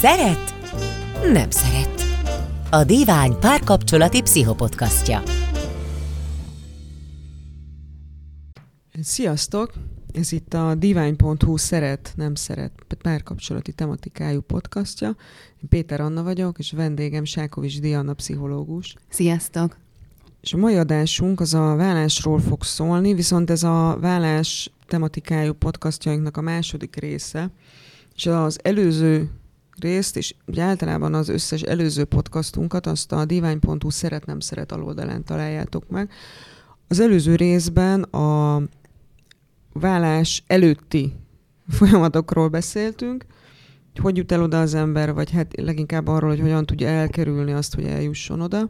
Szeret? 0.00 0.54
Nem 1.32 1.50
szeret. 1.50 2.02
A 2.70 2.84
Divány 2.84 3.38
párkapcsolati 3.38 4.22
pszichopodcastja. 4.22 5.22
Sziasztok! 9.00 9.72
Ez 10.12 10.32
itt 10.32 10.54
a 10.54 10.74
divány.hu 10.74 11.56
szeret, 11.56 12.12
nem 12.16 12.34
szeret 12.34 12.72
párkapcsolati 13.02 13.72
tematikájú 13.72 14.40
podcastja. 14.40 15.08
Én 15.62 15.68
Péter 15.68 16.00
Anna 16.00 16.22
vagyok, 16.22 16.58
és 16.58 16.72
vendégem 16.72 17.24
Sákovics 17.24 17.80
Diana 17.80 18.14
pszichológus. 18.14 18.94
Sziasztok! 19.08 19.76
És 20.40 20.52
a 20.52 20.56
mai 20.56 20.76
adásunk 20.76 21.40
az 21.40 21.54
a 21.54 21.74
vállásról 21.74 22.38
fog 22.38 22.62
szólni, 22.62 23.14
viszont 23.14 23.50
ez 23.50 23.62
a 23.62 23.98
vállás 24.00 24.70
tematikájú 24.86 25.52
podcastjainknak 25.52 26.36
a 26.36 26.40
második 26.40 26.96
része, 26.96 27.50
és 28.14 28.26
az 28.26 28.58
előző 28.62 29.30
részt, 29.80 30.16
és 30.16 30.34
ugye 30.46 30.62
általában 30.62 31.14
az 31.14 31.28
összes 31.28 31.62
előző 31.62 32.04
podcastunkat 32.04 32.86
azt 32.86 33.12
a 33.12 33.24
divány.hu 33.24 33.90
szeret 33.90 34.26
nem 34.26 34.40
szeret 34.40 34.72
aloldalán 34.72 35.24
találjátok 35.24 35.88
meg. 35.88 36.10
Az 36.88 37.00
előző 37.00 37.34
részben 37.34 38.02
a 38.02 38.62
vállás 39.72 40.42
előtti 40.46 41.12
folyamatokról 41.68 42.48
beszéltünk, 42.48 43.24
hogy 43.92 44.02
hogy 44.02 44.16
jut 44.16 44.32
el 44.32 44.42
oda 44.42 44.60
az 44.60 44.74
ember, 44.74 45.14
vagy 45.14 45.30
hát 45.30 45.60
leginkább 45.60 46.08
arról, 46.08 46.30
hogy 46.30 46.40
hogyan 46.40 46.66
tudja 46.66 46.88
elkerülni 46.88 47.52
azt, 47.52 47.74
hogy 47.74 47.84
eljusson 47.84 48.40
oda. 48.40 48.68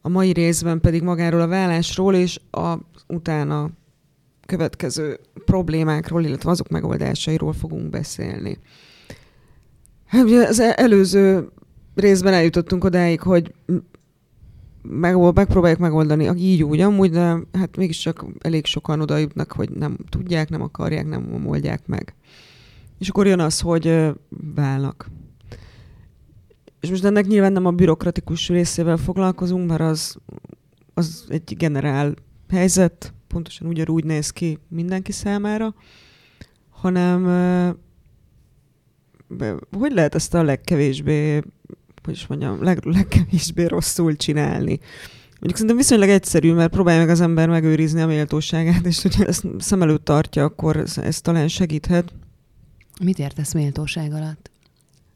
A 0.00 0.08
mai 0.08 0.32
részben 0.32 0.80
pedig 0.80 1.02
magáról 1.02 1.40
a 1.40 1.46
vállásról 1.46 2.14
és 2.14 2.40
a 2.50 2.74
utána 3.06 3.70
következő 4.46 5.18
problémákról, 5.44 6.24
illetve 6.24 6.50
azok 6.50 6.68
megoldásairól 6.68 7.52
fogunk 7.52 7.90
beszélni. 7.90 8.58
Hát 10.06 10.24
ugye 10.24 10.46
az 10.46 10.60
előző 10.60 11.48
részben 11.94 12.32
eljutottunk 12.32 12.84
odáig, 12.84 13.20
hogy 13.20 13.54
meg, 14.82 15.32
megpróbáljuk 15.34 15.78
megoldani 15.78 16.30
így 16.36 16.62
úgy, 16.62 16.80
amúgy, 16.80 17.10
de 17.10 17.36
hát 17.52 17.76
mégiscsak 17.76 18.24
elég 18.38 18.66
sokan 18.66 19.00
oda 19.00 19.16
jutnak, 19.16 19.52
hogy 19.52 19.70
nem 19.70 19.96
tudják, 20.08 20.48
nem 20.48 20.62
akarják, 20.62 21.06
nem 21.06 21.46
oldják 21.46 21.86
meg. 21.86 22.14
És 22.98 23.08
akkor 23.08 23.26
jön 23.26 23.40
az, 23.40 23.60
hogy 23.60 24.12
válnak. 24.54 25.10
És 26.80 26.90
most 26.90 27.04
ennek 27.04 27.26
nyilván 27.26 27.52
nem 27.52 27.66
a 27.66 27.70
bürokratikus 27.70 28.48
részével 28.48 28.96
foglalkozunk, 28.96 29.68
mert 29.68 29.80
az, 29.80 30.16
az 30.94 31.24
egy 31.28 31.56
generál 31.56 32.14
helyzet, 32.48 33.14
pontosan 33.28 33.66
ugyanúgy 33.66 34.04
néz 34.04 34.30
ki 34.30 34.58
mindenki 34.68 35.12
számára, 35.12 35.74
hanem 36.70 37.26
hogy 39.78 39.92
lehet 39.92 40.14
ezt 40.14 40.34
a 40.34 40.42
legkevésbé, 40.42 41.42
hogy 42.04 42.14
is 42.14 42.26
mondjam, 42.26 42.62
leg, 42.62 42.84
legkevésbé 42.84 43.64
rosszul 43.64 44.16
csinálni? 44.16 44.80
Mondjuk 45.30 45.56
szerintem 45.56 45.76
viszonylag 45.76 46.08
egyszerű, 46.08 46.52
mert 46.52 46.70
próbálja 46.70 47.00
meg 47.00 47.08
az 47.08 47.20
ember 47.20 47.48
megőrizni 47.48 48.00
a 48.00 48.06
méltóságát, 48.06 48.86
és 48.86 49.02
hogyha 49.02 49.24
ezt 49.24 49.46
szem 49.58 49.82
előtt 49.82 50.04
tartja, 50.04 50.44
akkor 50.44 50.76
ez, 50.76 50.98
ez 50.98 51.20
talán 51.20 51.48
segíthet. 51.48 52.12
Mit 53.02 53.18
értesz 53.18 53.52
méltóság 53.52 54.12
alatt? 54.12 54.50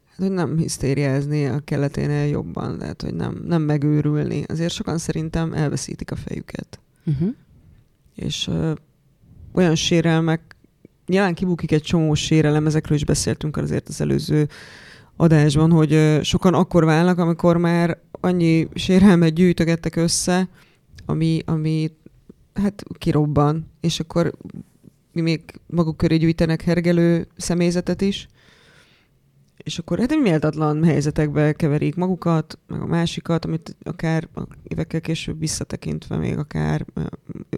Hát, 0.09 0.17
hogy 0.17 0.31
nem 0.31 0.57
hisztériázni 0.57 1.45
a 1.45 1.59
keleténél 1.59 2.25
jobban, 2.25 2.77
tehát 2.77 3.01
hogy 3.01 3.13
nem, 3.13 3.43
nem 3.45 3.61
megőrülni. 3.61 4.43
Azért 4.47 4.73
sokan 4.73 4.97
szerintem 4.97 5.53
elveszítik 5.53 6.11
a 6.11 6.15
fejüket. 6.15 6.79
Uh-huh. 7.05 7.29
És 8.15 8.47
ö, 8.47 8.73
olyan 9.53 9.75
sérelmek 9.75 10.55
nyilván 11.09 11.33
kibukik 11.33 11.71
egy 11.71 11.81
csomó 11.81 12.13
sérelem, 12.13 12.65
ezekről 12.65 12.97
is 12.97 13.05
beszéltünk 13.05 13.57
azért 13.57 13.87
az 13.87 14.01
előző 14.01 14.47
adásban, 15.15 15.71
hogy 15.71 16.19
sokan 16.23 16.53
akkor 16.53 16.85
válnak, 16.85 17.17
amikor 17.17 17.57
már 17.57 17.97
annyi 18.11 18.67
sérelmet 18.73 19.33
gyűjtögettek 19.33 19.95
össze, 19.95 20.49
ami, 21.05 21.41
ami 21.45 21.91
hát 22.53 22.83
kirobban, 22.97 23.71
és 23.81 23.99
akkor 23.99 24.33
még 25.11 25.41
maguk 25.67 25.97
köré 25.97 26.17
gyűjtenek 26.17 26.61
hergelő 26.61 27.27
személyzetet 27.37 28.01
is, 28.01 28.27
és 29.57 29.79
akkor 29.79 29.99
hát 29.99 30.11
egy 30.11 30.21
méltatlan 30.21 30.83
helyzetekbe 30.83 31.53
keverik 31.53 31.95
magukat, 31.95 32.59
meg 32.67 32.81
a 32.81 32.85
másikat, 32.85 33.45
amit 33.45 33.75
akár 33.83 34.27
évekkel 34.63 35.01
később 35.01 35.39
visszatekintve 35.39 36.17
még 36.17 36.37
akár 36.37 36.85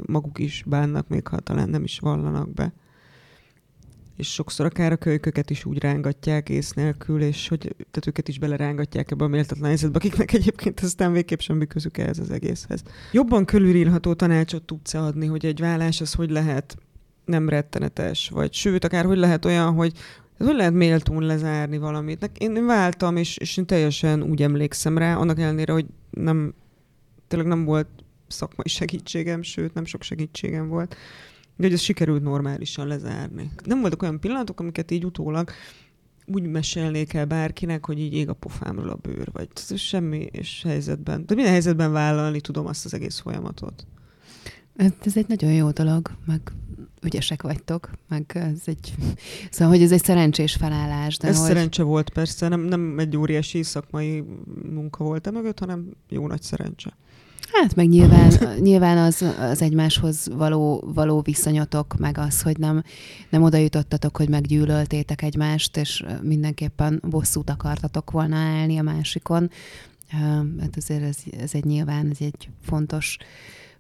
maguk 0.05 0.39
is 0.39 0.63
bánnak, 0.67 1.07
még 1.07 1.27
ha 1.27 1.39
talán 1.39 1.69
nem 1.69 1.83
is 1.83 1.99
vallanak 1.99 2.53
be 2.53 2.73
és 4.21 4.33
sokszor 4.33 4.65
akár 4.65 4.91
a 4.91 4.95
kölyköket 4.95 5.49
is 5.49 5.65
úgy 5.65 5.77
rángatják 5.77 6.49
ész 6.49 6.71
nélkül, 6.71 7.21
és 7.21 7.47
hogy 7.47 7.59
tehát 7.77 8.07
őket 8.07 8.27
is 8.27 8.39
belerángatják 8.39 9.11
ebbe 9.11 9.23
a 9.23 9.27
méltatlan 9.27 9.67
helyzetbe, 9.67 9.97
akiknek 9.97 10.33
egyébként 10.33 10.79
aztán 10.79 11.11
végképp 11.11 11.39
semmi 11.39 11.67
közük 11.67 11.97
ehhez 11.97 12.19
az 12.19 12.31
egészhez. 12.31 12.83
Jobban 13.11 13.45
körülírható 13.45 14.13
tanácsot 14.13 14.63
tudsz 14.63 14.93
adni, 14.93 15.25
hogy 15.25 15.45
egy 15.45 15.59
vállás 15.59 16.01
az 16.01 16.13
hogy 16.13 16.29
lehet 16.29 16.77
nem 17.25 17.49
rettenetes, 17.49 18.29
vagy 18.29 18.53
sőt, 18.53 18.83
akár 18.83 19.05
hogy 19.05 19.17
lehet 19.17 19.45
olyan, 19.45 19.73
hogy 19.73 19.93
hogy 20.37 20.55
lehet 20.55 20.73
méltón 20.73 21.23
lezárni 21.23 21.77
valamit. 21.77 22.31
Én 22.37 22.65
váltam, 22.65 23.15
és, 23.15 23.37
és 23.37 23.57
én 23.57 23.65
teljesen 23.65 24.23
úgy 24.23 24.41
emlékszem 24.41 24.97
rá, 24.97 25.15
annak 25.15 25.39
ellenére, 25.39 25.73
hogy 25.73 25.85
nem, 26.09 26.53
tényleg 27.27 27.47
nem 27.47 27.63
volt 27.63 27.87
szakmai 28.27 28.67
segítségem, 28.67 29.41
sőt, 29.41 29.73
nem 29.73 29.85
sok 29.85 30.03
segítségem 30.03 30.67
volt 30.67 30.95
de 31.55 31.63
hogy 31.63 31.73
ez 31.73 31.81
sikerült 31.81 32.23
normálisan 32.23 32.87
lezárni. 32.87 33.51
Nem 33.63 33.81
voltak 33.81 34.01
olyan 34.01 34.19
pillanatok, 34.19 34.59
amiket 34.59 34.91
így 34.91 35.05
utólag 35.05 35.49
úgy 36.25 36.47
mesélnék 36.47 37.13
el 37.13 37.25
bárkinek, 37.25 37.85
hogy 37.85 37.99
így 37.99 38.13
ég 38.13 38.29
a 38.29 38.33
pofámról 38.33 38.89
a 38.89 38.95
bőr, 38.95 39.29
vagy 39.31 39.47
semmi 39.75 40.17
és 40.31 40.61
helyzetben. 40.63 41.25
De 41.25 41.33
minden 41.35 41.51
helyzetben 41.51 41.91
vállalni 41.91 42.41
tudom 42.41 42.65
azt 42.65 42.85
az 42.85 42.93
egész 42.93 43.19
folyamatot. 43.19 43.85
Ez 44.75 45.17
egy 45.17 45.27
nagyon 45.27 45.51
jó 45.51 45.71
dolog, 45.71 46.11
meg 46.25 46.41
ügyesek 47.01 47.41
vagytok, 47.41 47.89
meg 48.07 48.31
ez 48.33 48.61
egy, 48.65 48.93
szóval, 49.51 49.73
hogy 49.73 49.83
ez 49.83 49.91
egy 49.91 50.03
szerencsés 50.03 50.55
felállás. 50.55 51.17
De 51.17 51.27
ez 51.27 51.37
hogy... 51.37 51.47
szerencse 51.47 51.83
volt 51.83 52.09
persze, 52.09 52.47
nem, 52.47 52.61
nem 52.61 52.99
egy 52.99 53.17
óriási 53.17 53.63
szakmai 53.63 54.23
munka 54.69 55.03
volt 55.03 55.27
e 55.27 55.31
mögött, 55.31 55.59
hanem 55.59 55.89
jó 56.09 56.27
nagy 56.27 56.41
szerencse. 56.41 56.97
Hát 57.53 57.75
meg 57.75 57.87
nyilván, 57.87 58.31
nyilván 58.59 58.97
az, 58.97 59.25
az 59.39 59.61
egymáshoz 59.61 60.27
való, 60.35 60.83
való 60.93 61.21
viszonyotok, 61.21 61.95
meg 61.97 62.17
az, 62.17 62.41
hogy 62.41 62.57
nem, 62.57 62.83
nem 63.29 63.43
oda 63.43 63.57
jutottatok, 63.57 64.17
hogy 64.17 64.29
meggyűlöltétek 64.29 65.21
egymást, 65.21 65.77
és 65.77 66.03
mindenképpen 66.21 67.01
bosszút 67.09 67.49
akartatok 67.49 68.11
volna 68.11 68.35
állni 68.35 68.77
a 68.77 68.81
másikon. 68.83 69.49
Hát 70.59 70.75
azért 70.75 71.03
ez, 71.03 71.17
ez 71.39 71.53
egy 71.53 71.65
nyilván, 71.65 72.09
ez 72.09 72.17
egy 72.19 72.49
fontos, 72.61 73.17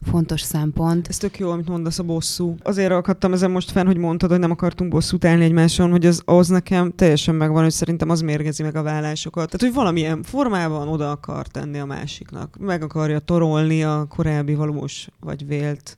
fontos 0.01 0.41
szempont. 0.41 1.07
Ez 1.07 1.17
tök 1.17 1.39
jó, 1.39 1.49
amit 1.49 1.67
mondasz 1.67 1.99
a 1.99 2.03
bosszú. 2.03 2.55
Azért 2.63 2.91
akadtam 2.91 3.33
ezen 3.33 3.51
most 3.51 3.71
fenn, 3.71 3.85
hogy 3.85 3.97
mondtad, 3.97 4.29
hogy 4.29 4.39
nem 4.39 4.51
akartunk 4.51 4.91
bosszút 4.91 5.25
állni 5.25 5.43
egymáson, 5.43 5.91
hogy 5.91 6.05
az, 6.05 6.21
az 6.25 6.47
nekem 6.47 6.91
teljesen 6.95 7.35
megvan, 7.35 7.63
hogy 7.63 7.71
szerintem 7.71 8.09
az 8.09 8.21
mérgezi 8.21 8.63
meg 8.63 8.75
a 8.75 8.83
vállásokat. 8.83 9.45
Tehát, 9.45 9.61
hogy 9.61 9.73
valamilyen 9.73 10.23
formában 10.23 10.87
oda 10.87 11.11
akar 11.11 11.47
tenni 11.47 11.79
a 11.79 11.85
másiknak. 11.85 12.57
Meg 12.59 12.83
akarja 12.83 13.19
torolni 13.19 13.83
a 13.83 14.05
korábbi 14.09 14.53
valós, 14.53 15.07
vagy 15.19 15.47
vélt, 15.47 15.97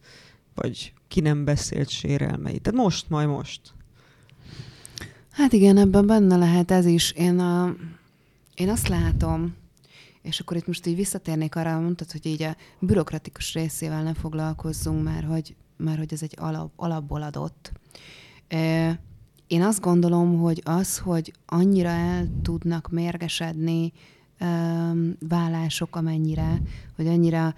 vagy 0.55 0.93
ki 1.07 1.19
nem 1.19 1.45
beszélt 1.45 1.89
sérelmeit. 1.89 2.61
Tehát 2.61 2.79
most, 2.79 3.09
majd 3.09 3.27
most. 3.27 3.61
Hát 5.31 5.53
igen, 5.53 5.77
ebben 5.77 6.05
benne 6.05 6.35
lehet 6.35 6.71
ez 6.71 6.85
is. 6.85 7.11
Én, 7.11 7.39
a, 7.39 7.75
én 8.55 8.69
azt 8.69 8.87
látom, 8.87 9.55
és 10.23 10.39
akkor 10.39 10.57
itt 10.57 10.67
most 10.67 10.85
így 10.85 10.95
visszatérnék 10.95 11.55
arra, 11.55 11.79
mondtad, 11.79 12.11
hogy 12.11 12.25
így 12.25 12.41
a 12.41 12.55
bürokratikus 12.79 13.53
részével 13.53 14.03
ne 14.03 14.13
foglalkozzunk, 14.13 15.03
mert 15.03 15.25
hogy, 15.25 15.55
mert 15.77 15.97
hogy 15.97 16.13
ez 16.13 16.23
egy 16.23 16.35
alap, 16.37 16.71
alapból 16.75 17.21
adott. 17.21 17.71
Én 19.47 19.61
azt 19.61 19.81
gondolom, 19.81 20.39
hogy 20.39 20.61
az, 20.65 20.97
hogy 20.97 21.33
annyira 21.45 21.89
el 21.89 22.27
tudnak 22.41 22.89
mérgesedni 22.89 23.93
vállások, 25.19 25.95
amennyire, 25.95 26.61
hogy 26.95 27.07
annyira 27.07 27.55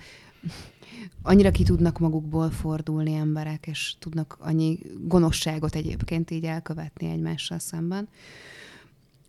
annyira 1.21 1.51
ki 1.51 1.63
tudnak 1.63 1.99
magukból 1.99 2.49
fordulni 2.49 3.13
emberek, 3.13 3.67
és 3.67 3.95
tudnak 3.99 4.37
annyi 4.39 4.79
gonoszságot 5.01 5.75
egyébként 5.75 6.31
így 6.31 6.43
elkövetni 6.43 7.09
egymással 7.09 7.59
szemben, 7.59 8.07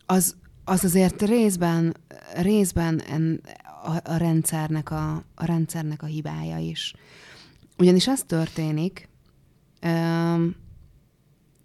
az, 0.06 0.36
az 0.68 0.84
azért 0.84 1.22
részben, 1.22 1.96
részben 2.34 3.00
en, 3.00 3.40
a, 3.84 4.10
a, 4.12 4.16
rendszernek 4.16 4.90
a, 4.90 5.14
a 5.34 5.44
rendszernek 5.44 6.02
a 6.02 6.06
hibája 6.06 6.58
is. 6.58 6.94
Ugyanis 7.78 8.08
az 8.08 8.24
történik, 8.26 9.08
öm, 9.80 10.56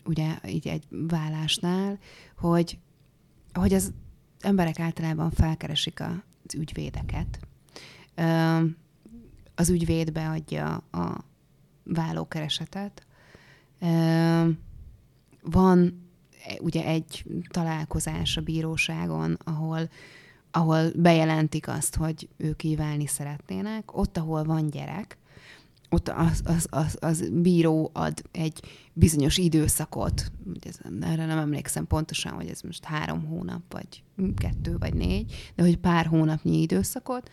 ugye 0.06 0.40
így 0.48 0.68
egy 0.68 0.84
vállásnál, 0.90 2.00
hogy, 2.38 2.78
hogy 3.54 3.74
az 3.74 3.94
emberek 4.40 4.80
általában 4.80 5.32
felkeresik 5.32 6.00
a, 6.00 6.24
az 6.48 6.56
ügyvédeket. 6.56 7.40
Öm, 8.16 8.78
az 9.56 9.70
ügyvéd 9.70 10.12
beadja 10.12 10.76
a 10.92 11.26
vállókeresetet. 11.84 13.06
Öm, 13.80 14.60
van 15.42 16.10
ugye 16.60 16.86
egy 16.86 17.26
találkozás 17.50 18.38
a 18.38 18.42
bíróságon, 18.42 19.38
ahol 19.44 19.90
ahol 20.52 20.92
bejelentik 20.96 21.68
azt, 21.68 21.96
hogy 21.96 22.28
ők 22.38 22.56
kívánni 22.56 23.08
szeretnének, 23.08 23.98
ott, 23.98 24.18
ahol 24.18 24.44
van 24.44 24.70
gyerek, 24.70 25.18
ott 25.90 26.10
az, 26.10 26.42
az, 26.46 26.68
az, 26.70 26.98
az 27.00 27.30
bíró 27.32 27.90
ad 27.94 28.22
egy 28.32 28.62
bizonyos 28.94 29.38
időszakot, 29.38 30.32
ez, 30.62 30.80
erre 31.02 31.26
nem 31.26 31.38
emlékszem 31.38 31.88
pontosan, 31.88 32.32
hogy 32.32 32.48
ez 32.48 32.62
most 32.62 32.84
három 32.84 33.26
hónap, 33.26 33.62
vagy 33.70 34.04
kettő, 34.36 34.78
vagy 34.78 34.94
négy, 34.94 35.52
de 35.56 35.64
hogy 35.64 35.78
pár 35.78 36.06
hónapnyi 36.06 36.62
időszakot, 36.62 37.32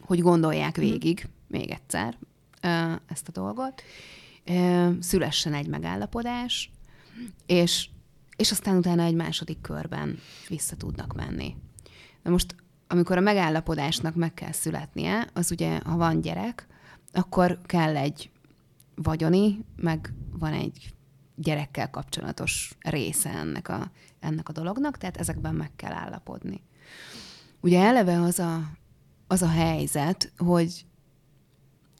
hogy 0.00 0.20
gondolják 0.20 0.76
mhm. 0.76 0.86
végig, 0.86 1.28
még 1.46 1.70
egyszer, 1.70 2.18
ezt 3.06 3.28
a 3.28 3.32
dolgot, 3.32 3.82
szülessen 5.00 5.54
egy 5.54 5.66
megállapodás, 5.66 6.70
és, 7.46 7.88
és 8.40 8.50
aztán 8.50 8.76
utána 8.76 9.02
egy 9.02 9.14
második 9.14 9.60
körben 9.60 10.18
vissza 10.48 10.76
tudnak 10.76 11.14
menni. 11.14 11.56
Na 12.22 12.30
most, 12.30 12.54
amikor 12.86 13.16
a 13.16 13.20
megállapodásnak 13.20 14.14
meg 14.14 14.34
kell 14.34 14.52
születnie, 14.52 15.28
az 15.32 15.50
ugye, 15.50 15.80
ha 15.84 15.96
van 15.96 16.20
gyerek, 16.20 16.66
akkor 17.12 17.58
kell 17.66 17.96
egy 17.96 18.30
vagyoni, 18.94 19.64
meg 19.76 20.12
van 20.32 20.52
egy 20.52 20.94
gyerekkel 21.34 21.90
kapcsolatos 21.90 22.76
része 22.78 23.30
ennek 23.30 23.68
a, 23.68 23.90
ennek 24.20 24.48
a 24.48 24.52
dolognak, 24.52 24.96
tehát 24.96 25.16
ezekben 25.16 25.54
meg 25.54 25.70
kell 25.76 25.92
állapodni. 25.92 26.62
Ugye 27.60 27.80
eleve 27.80 28.20
az 28.20 28.38
a, 28.38 28.70
az 29.26 29.42
a 29.42 29.48
helyzet, 29.48 30.32
hogy 30.36 30.84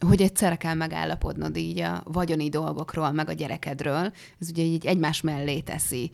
hogy 0.07 0.23
egyszerre 0.23 0.57
kell 0.57 0.75
megállapodnod 0.75 1.57
így 1.57 1.81
a 1.81 2.03
vagyoni 2.05 2.49
dolgokról, 2.49 3.13
meg 3.13 3.29
a 3.29 3.33
gyerekedről. 3.33 4.13
Ez 4.41 4.49
ugye 4.49 4.63
így 4.63 4.87
egymás 4.87 5.21
mellé 5.21 5.61
teszi 5.61 6.11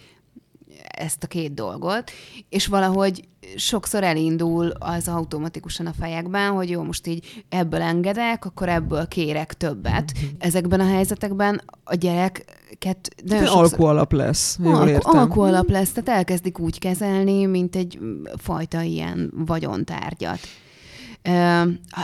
ezt 0.82 1.22
a 1.22 1.26
két 1.26 1.54
dolgot, 1.54 2.10
és 2.48 2.66
valahogy 2.66 3.28
sokszor 3.56 4.02
elindul 4.02 4.70
az 4.70 5.08
automatikusan 5.08 5.86
a 5.86 5.92
fejekben, 5.98 6.50
hogy 6.50 6.70
jó, 6.70 6.82
most 6.82 7.06
így 7.06 7.44
ebből 7.48 7.80
engedek, 7.82 8.44
akkor 8.44 8.68
ebből 8.68 9.08
kérek 9.08 9.54
többet. 9.54 10.12
Ezekben 10.38 10.80
a 10.80 10.86
helyzetekben 10.86 11.62
a 11.84 11.94
gyereket 11.94 13.08
nagyon 13.24 13.44
sokszor... 13.44 13.62
alkualap 13.62 14.12
lesz, 14.12 14.58
jól 14.62 14.74
Alku, 14.74 14.88
értem. 14.88 15.18
Alkualap 15.18 15.68
lesz, 15.68 15.92
tehát 15.92 16.18
elkezdik 16.18 16.58
úgy 16.58 16.78
kezelni, 16.78 17.46
mint 17.46 17.76
egy 17.76 17.98
fajta 18.36 18.80
ilyen 18.80 19.32
vagyontárgyat. 19.34 20.40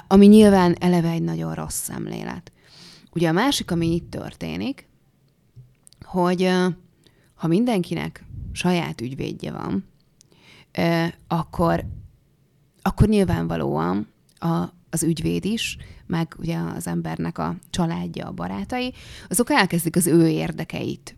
Ami 0.08 0.26
nyilván 0.26 0.76
eleve 0.80 1.08
egy 1.08 1.22
nagyon 1.22 1.54
rossz 1.54 1.82
szemlélet. 1.82 2.52
Ugye 3.12 3.28
a 3.28 3.32
másik, 3.32 3.70
ami 3.70 3.94
itt 3.94 4.10
történik, 4.10 4.88
hogy 6.04 6.50
ha 7.34 7.46
mindenkinek 7.46 8.24
saját 8.52 9.00
ügyvédje 9.00 9.52
van, 9.52 9.84
akkor, 11.28 11.84
akkor 12.82 13.08
nyilvánvalóan 13.08 14.08
a, 14.38 14.62
az 14.90 15.02
ügyvéd 15.02 15.44
is, 15.44 15.76
meg 16.06 16.34
ugye 16.38 16.58
az 16.58 16.86
embernek 16.86 17.38
a 17.38 17.56
családja, 17.70 18.26
a 18.26 18.32
barátai, 18.32 18.92
azok 19.28 19.50
elkezdik 19.50 19.96
az 19.96 20.06
ő 20.06 20.28
érdekeit 20.28 21.16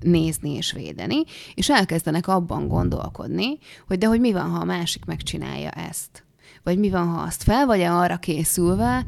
nézni 0.00 0.50
és 0.50 0.72
védeni, 0.72 1.22
és 1.54 1.70
elkezdenek 1.70 2.28
abban 2.28 2.68
gondolkodni, 2.68 3.58
hogy 3.86 3.98
de 3.98 4.06
hogy 4.06 4.20
mi 4.20 4.32
van, 4.32 4.50
ha 4.50 4.58
a 4.58 4.64
másik 4.64 5.04
megcsinálja 5.04 5.70
ezt? 5.70 6.24
Vagy 6.62 6.78
mi 6.78 6.90
van, 6.90 7.08
ha 7.08 7.20
azt 7.20 7.42
fel 7.42 7.66
vagy-e 7.66 7.92
arra 7.92 8.16
készülve, 8.16 9.06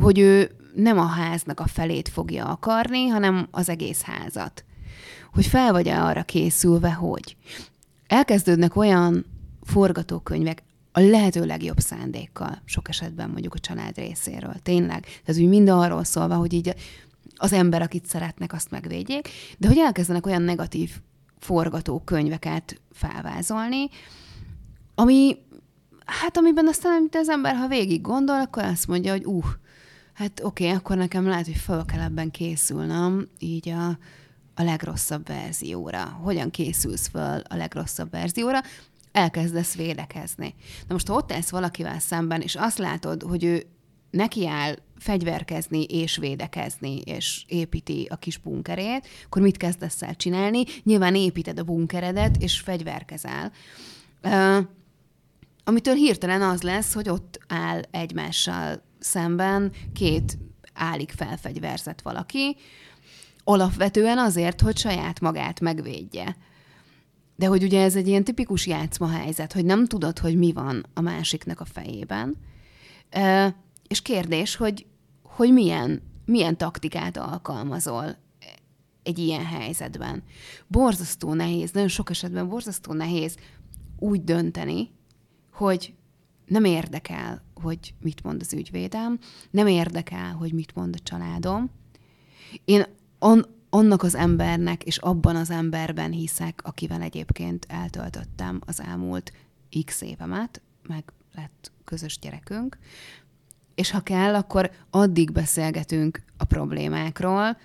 hogy 0.00 0.18
ő 0.18 0.50
nem 0.74 0.98
a 0.98 1.04
háznak 1.04 1.60
a 1.60 1.66
felét 1.66 2.08
fogja 2.08 2.44
akarni, 2.44 3.06
hanem 3.06 3.48
az 3.50 3.68
egész 3.68 4.02
házat 4.02 4.64
hogy 5.32 5.46
fel 5.46 5.72
vagy-e 5.72 6.02
arra 6.02 6.22
készülve, 6.22 6.92
hogy 6.92 7.36
elkezdődnek 8.06 8.76
olyan 8.76 9.26
forgatókönyvek, 9.62 10.62
a 10.92 11.00
lehető 11.00 11.44
legjobb 11.44 11.78
szándékkal, 11.78 12.62
sok 12.64 12.88
esetben 12.88 13.30
mondjuk 13.30 13.54
a 13.54 13.58
család 13.58 13.96
részéről. 13.96 14.54
Tényleg. 14.62 15.06
Ez 15.24 15.38
úgy 15.38 15.48
mind 15.48 15.68
arról 15.68 16.04
szólva, 16.04 16.34
hogy 16.34 16.52
így 16.52 16.74
az 17.36 17.52
ember, 17.52 17.82
akit 17.82 18.06
szeretnek, 18.06 18.52
azt 18.52 18.70
megvédjék, 18.70 19.28
de 19.58 19.68
hogy 19.68 19.78
elkezdenek 19.78 20.26
olyan 20.26 20.42
negatív 20.42 20.90
forgatókönyveket 21.38 22.80
felvázolni, 22.92 23.88
ami, 24.94 25.36
hát 26.04 26.36
amiben 26.36 26.68
aztán, 26.68 26.96
amit 26.96 27.14
az 27.14 27.28
ember, 27.28 27.56
ha 27.56 27.68
végig 27.68 28.00
gondol, 28.00 28.40
akkor 28.40 28.62
azt 28.62 28.86
mondja, 28.86 29.12
hogy 29.12 29.24
uh, 29.24 29.44
hát 30.12 30.40
oké, 30.44 30.64
okay, 30.64 30.76
akkor 30.76 30.96
nekem 30.96 31.26
lehet, 31.26 31.46
hogy 31.46 31.56
fel 31.56 31.84
kell 31.84 32.00
ebben 32.00 32.30
készülnöm, 32.30 33.28
így 33.38 33.68
a, 33.68 33.98
a 34.54 34.62
legrosszabb 34.62 35.26
verzióra. 35.26 36.04
Hogyan 36.04 36.50
készülsz 36.50 37.08
föl 37.08 37.42
a 37.48 37.56
legrosszabb 37.56 38.10
verzióra? 38.10 38.60
Elkezdesz 39.12 39.74
védekezni. 39.74 40.54
Na 40.86 40.92
most, 40.92 41.06
ha 41.06 41.14
ott 41.14 41.32
állsz 41.32 41.50
valakivel 41.50 41.98
szemben, 41.98 42.40
és 42.40 42.54
azt 42.54 42.78
látod, 42.78 43.22
hogy 43.22 43.44
ő 43.44 43.66
nekiáll 44.10 44.76
fegyverkezni 44.98 45.82
és 45.82 46.16
védekezni, 46.16 47.00
és 47.00 47.44
építi 47.46 48.06
a 48.10 48.16
kis 48.16 48.38
bunkerét, 48.38 49.06
akkor 49.24 49.42
mit 49.42 49.56
kezdesz 49.56 50.02
el 50.02 50.14
csinálni? 50.14 50.64
Nyilván 50.82 51.14
építed 51.14 51.58
a 51.58 51.64
bunkeredet, 51.64 52.36
és 52.36 52.60
fegyverkezel. 52.60 53.52
Uh, 54.22 54.66
amitől 55.64 55.94
hirtelen 55.94 56.42
az 56.42 56.62
lesz, 56.62 56.94
hogy 56.94 57.08
ott 57.08 57.38
áll 57.48 57.82
egymással 57.90 58.82
szemben 58.98 59.72
két 59.92 60.38
állig 60.74 61.10
felfegyverzett 61.10 62.00
valaki, 62.00 62.56
alapvetően 63.44 64.18
azért, 64.18 64.60
hogy 64.60 64.76
saját 64.78 65.20
magát 65.20 65.60
megvédje. 65.60 66.36
De 67.36 67.46
hogy 67.46 67.62
ugye 67.62 67.82
ez 67.82 67.96
egy 67.96 68.08
ilyen 68.08 68.24
tipikus 68.24 68.66
játszma 68.66 69.08
helyzet, 69.08 69.52
hogy 69.52 69.64
nem 69.64 69.86
tudod, 69.86 70.18
hogy 70.18 70.36
mi 70.36 70.52
van 70.52 70.86
a 70.94 71.00
másiknak 71.00 71.60
a 71.60 71.64
fejében. 71.64 72.36
És 73.88 74.02
kérdés, 74.02 74.56
hogy, 74.56 74.86
hogy 75.22 75.52
milyen, 75.52 76.02
milyen 76.24 76.56
taktikát 76.56 77.16
alkalmazol 77.16 78.16
egy 79.02 79.18
ilyen 79.18 79.44
helyzetben. 79.44 80.22
Borzasztó 80.66 81.34
nehéz, 81.34 81.70
nagyon 81.70 81.88
sok 81.88 82.10
esetben 82.10 82.48
borzasztó 82.48 82.92
nehéz 82.92 83.36
úgy 83.98 84.24
dönteni, 84.24 84.90
hogy 85.52 85.94
nem 86.46 86.64
érdekel, 86.64 87.44
hogy 87.54 87.94
mit 88.00 88.22
mond 88.22 88.40
az 88.40 88.52
ügyvédem, 88.52 89.18
nem 89.50 89.66
érdekel, 89.66 90.32
hogy 90.32 90.52
mit 90.52 90.74
mond 90.74 90.94
a 90.94 91.02
családom. 91.02 91.70
Én 92.64 92.84
on, 93.22 93.46
annak 93.70 94.02
az 94.02 94.14
embernek 94.14 94.84
és 94.84 94.98
abban 94.98 95.36
az 95.36 95.50
emberben 95.50 96.10
hiszek, 96.10 96.60
akivel 96.64 97.02
egyébként 97.02 97.66
eltöltöttem 97.68 98.60
az 98.66 98.80
elmúlt 98.80 99.32
x 99.84 100.00
évemet, 100.00 100.62
meg 100.88 101.12
lett 101.34 101.72
közös 101.84 102.18
gyerekünk, 102.18 102.78
és 103.74 103.90
ha 103.90 104.00
kell, 104.00 104.34
akkor 104.34 104.70
addig 104.90 105.32
beszélgetünk 105.32 106.22
a 106.36 106.44
problémákról, 106.44 107.56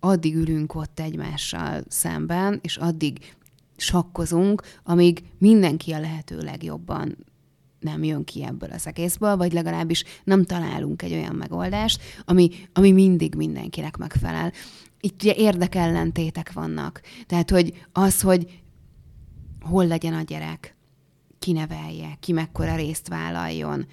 addig 0.00 0.34
ülünk 0.34 0.74
ott 0.74 1.00
egymással 1.00 1.82
szemben, 1.88 2.58
és 2.62 2.76
addig 2.76 3.34
sakkozunk, 3.76 4.62
amíg 4.84 5.24
mindenki 5.38 5.92
a 5.92 6.00
lehető 6.00 6.38
legjobban 6.38 7.16
nem 7.82 8.04
jön 8.04 8.24
ki 8.24 8.44
ebből 8.44 8.70
az 8.70 8.86
egészből, 8.86 9.36
vagy 9.36 9.52
legalábbis 9.52 10.04
nem 10.24 10.44
találunk 10.44 11.02
egy 11.02 11.12
olyan 11.12 11.34
megoldást, 11.34 12.02
ami, 12.24 12.50
ami 12.72 12.92
mindig 12.92 13.34
mindenkinek 13.34 13.96
megfelel 13.96 14.52
itt 15.04 15.22
ugye 15.22 15.34
érdekellentétek 15.34 16.52
vannak. 16.52 17.00
Tehát, 17.26 17.50
hogy 17.50 17.86
az, 17.92 18.20
hogy 18.20 18.62
hol 19.60 19.86
legyen 19.86 20.14
a 20.14 20.22
gyerek, 20.22 20.76
ki 21.38 21.52
nevelje, 21.52 22.16
ki 22.20 22.32
mekkora 22.32 22.76
részt 22.76 23.08
vállaljon 23.08 23.86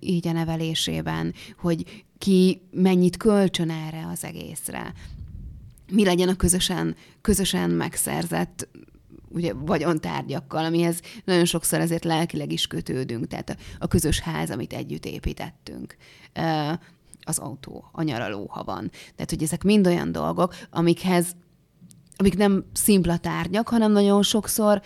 így 0.00 0.28
a 0.28 0.32
nevelésében, 0.32 1.34
hogy 1.58 2.04
ki 2.18 2.60
mennyit 2.70 3.16
kölcsön 3.16 3.70
erre 3.70 4.06
az 4.12 4.24
egészre. 4.24 4.92
Mi 5.92 6.04
legyen 6.04 6.28
a 6.28 6.36
közösen, 6.36 6.96
közösen 7.20 7.70
megszerzett 7.70 8.68
ugye 9.30 9.52
vagyontárgyakkal, 9.54 10.64
amihez 10.64 11.00
nagyon 11.24 11.44
sokszor 11.44 11.80
ezért 11.80 12.04
lelkileg 12.04 12.52
is 12.52 12.66
kötődünk, 12.66 13.26
tehát 13.26 13.50
a, 13.50 13.56
a 13.78 13.86
közös 13.86 14.20
ház, 14.20 14.50
amit 14.50 14.72
együtt 14.72 15.04
építettünk 15.04 15.96
az 17.22 17.38
autó, 17.38 17.88
a 17.92 18.02
nyaraló, 18.02 18.46
ha 18.50 18.64
van. 18.64 18.90
Tehát, 18.90 19.30
hogy 19.30 19.42
ezek 19.42 19.62
mind 19.62 19.86
olyan 19.86 20.12
dolgok, 20.12 20.54
amikhez, 20.70 21.36
amik 22.16 22.36
nem 22.36 22.64
szimpla 22.72 23.16
tárgyak, 23.16 23.68
hanem 23.68 23.92
nagyon 23.92 24.22
sokszor 24.22 24.82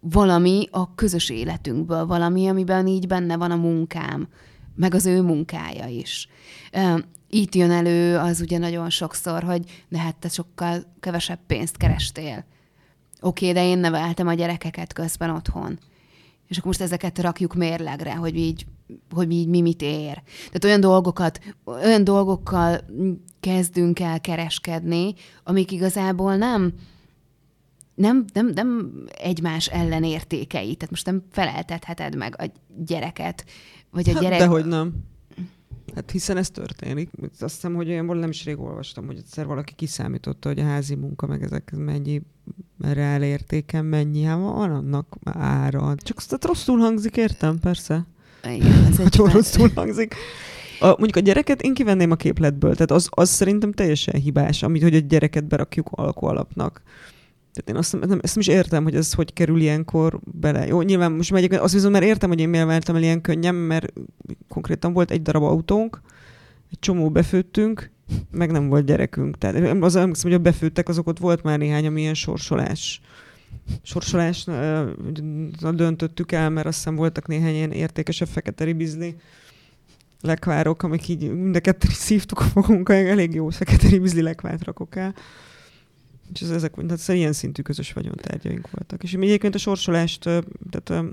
valami 0.00 0.68
a 0.70 0.94
közös 0.94 1.30
életünkből, 1.30 2.06
valami, 2.06 2.48
amiben 2.48 2.86
így 2.86 3.06
benne 3.06 3.36
van 3.36 3.50
a 3.50 3.56
munkám, 3.56 4.28
meg 4.74 4.94
az 4.94 5.06
ő 5.06 5.22
munkája 5.22 5.86
is. 5.86 6.28
Itt 7.28 7.54
jön 7.54 7.70
elő 7.70 8.16
az 8.16 8.40
ugye 8.40 8.58
nagyon 8.58 8.90
sokszor, 8.90 9.42
hogy 9.42 9.84
de 9.88 9.98
hát 9.98 10.16
te 10.16 10.28
sokkal 10.28 10.94
kevesebb 11.00 11.38
pénzt 11.46 11.76
kerestél. 11.76 12.44
Oké, 13.24 13.48
okay, 13.48 13.62
de 13.62 13.68
én 13.68 13.78
neveltem 13.78 14.26
a 14.26 14.34
gyerekeket 14.34 14.92
közben 14.92 15.30
otthon. 15.30 15.78
És 16.48 16.56
akkor 16.56 16.66
most 16.66 16.80
ezeket 16.80 17.18
rakjuk 17.18 17.54
mérlegre, 17.54 18.14
hogy 18.14 18.36
így 18.36 18.66
hogy 19.10 19.26
mi, 19.26 19.46
mi 19.46 19.60
mit 19.60 19.82
ér. 19.82 20.22
Tehát 20.46 20.64
olyan 20.64 20.80
dolgokat, 20.80 21.40
olyan 21.64 22.04
dolgokkal 22.04 22.80
kezdünk 23.40 24.00
el 24.00 24.20
kereskedni, 24.20 25.14
amik 25.44 25.70
igazából 25.70 26.36
nem, 26.36 26.72
nem, 27.94 28.24
nem, 28.32 28.46
nem 28.46 28.92
egymás 29.18 29.66
ellenértékei. 29.66 30.74
Tehát 30.74 30.90
most 30.90 31.06
nem 31.06 31.22
feleltetheted 31.30 32.16
meg 32.16 32.40
a 32.40 32.52
gyereket, 32.84 33.44
vagy 33.90 34.08
a 34.08 34.12
hát 34.12 34.22
gyerek... 34.22 34.38
Dehogy 34.38 34.64
nem. 34.64 34.94
Hát 35.94 36.10
hiszen 36.10 36.36
ez 36.36 36.50
történik. 36.50 37.10
Azt 37.40 37.54
hiszem, 37.54 37.74
hogy 37.74 37.88
olyan 37.88 38.16
nem 38.16 38.30
is 38.30 38.44
rég 38.44 38.60
olvastam, 38.60 39.06
hogy 39.06 39.16
egyszer 39.16 39.46
valaki 39.46 39.72
kiszámította, 39.74 40.48
hogy 40.48 40.58
a 40.58 40.64
házi 40.64 40.94
munka, 40.94 41.26
meg 41.26 41.42
ezek 41.42 41.72
mennyi 41.76 42.22
reál 42.80 43.22
értéken 43.22 43.84
mennyi, 43.84 44.22
hát 44.22 44.38
van 44.38 44.70
annak 44.70 45.16
ára. 45.24 45.94
Csak 45.96 46.16
azt 46.16 46.44
rosszul 46.44 46.78
hangzik, 46.78 47.16
értem, 47.16 47.58
persze. 47.58 48.06
Igen, 48.44 48.84
ez 48.84 48.98
egy 48.98 49.16
rosszul 49.32 49.70
hangzik. 49.74 50.14
A, 50.80 50.86
mondjuk 50.86 51.16
a 51.16 51.20
gyereket 51.20 51.62
én 51.62 51.74
kivenném 51.74 52.10
a 52.10 52.16
képletből, 52.16 52.72
tehát 52.72 52.90
az, 52.90 53.08
az 53.10 53.30
szerintem 53.30 53.72
teljesen 53.72 54.20
hibás, 54.20 54.62
amit, 54.62 54.82
hogy 54.82 54.94
a 54.94 54.98
gyereket 54.98 55.44
berakjuk 55.44 55.88
alkoholapnak. 55.90 56.82
Tehát 57.54 57.70
én 57.70 57.76
azt, 57.76 58.08
nem, 58.08 58.18
ezt 58.22 58.34
nem 58.34 58.40
is 58.40 58.46
értem, 58.46 58.82
hogy 58.82 58.94
ez 58.94 59.12
hogy 59.12 59.32
kerül 59.32 59.60
ilyenkor 59.60 60.20
bele. 60.24 60.66
Jó, 60.66 60.82
nyilván 60.82 61.12
most 61.12 61.30
megyek, 61.30 61.62
azt 61.62 61.72
viszont 61.72 61.92
már 61.92 62.02
értem, 62.02 62.28
hogy 62.28 62.40
én 62.40 62.48
miért 62.48 62.66
váltam 62.66 62.96
el 62.96 63.02
ilyen 63.02 63.20
könnyen, 63.20 63.54
mert 63.54 63.92
konkrétan 64.48 64.92
volt 64.92 65.10
egy 65.10 65.22
darab 65.22 65.42
autónk, 65.42 66.00
egy 66.70 66.78
csomó 66.78 67.10
befőttünk, 67.10 67.90
meg 68.30 68.50
nem 68.50 68.68
volt 68.68 68.86
gyerekünk. 68.86 69.38
Tehát 69.38 69.82
az 69.82 69.96
emlékszem, 69.96 70.30
hogy 70.30 70.38
a 70.38 70.42
befőttek, 70.42 70.88
azok 70.88 71.06
ott 71.06 71.18
volt 71.18 71.42
már 71.42 71.58
néhány, 71.58 71.86
ami 71.86 72.00
ilyen 72.00 72.14
sorsolás 72.14 73.00
sorsolás 73.82 74.46
döntöttük 75.74 76.32
el, 76.32 76.50
mert 76.50 76.66
azt 76.66 76.76
hiszem 76.76 76.94
voltak 76.94 77.26
néhány 77.26 77.54
ilyen 77.54 77.72
értékesebb 77.72 78.28
fekete 78.28 78.64
ribizli 78.64 79.16
lekvárok, 80.20 80.82
amik 80.82 81.08
így 81.08 81.32
mind 81.32 81.56
a 81.56 81.60
ketten 81.60 81.90
szívtuk 81.90 82.40
a 82.40 82.50
magunkat, 82.54 82.96
elég 82.96 83.34
jó 83.34 83.48
fekete 83.48 83.88
ribizli 83.88 84.22
lekvárt 84.22 84.64
rakok 84.64 84.96
el. 84.96 85.14
És 86.32 86.40
ez, 86.40 86.50
ezek, 86.50 86.74
tehát 86.74 86.90
ez 86.92 87.08
ilyen 87.08 87.32
szintű 87.32 87.62
közös 87.62 87.92
vagyontárgyaink 87.92 88.70
voltak. 88.70 89.02
És 89.02 89.10
mi 89.10 89.26
egyébként 89.26 89.54
a 89.54 89.58
sorsolást, 89.58 90.22
tehát 90.70 90.90
a 90.90 91.04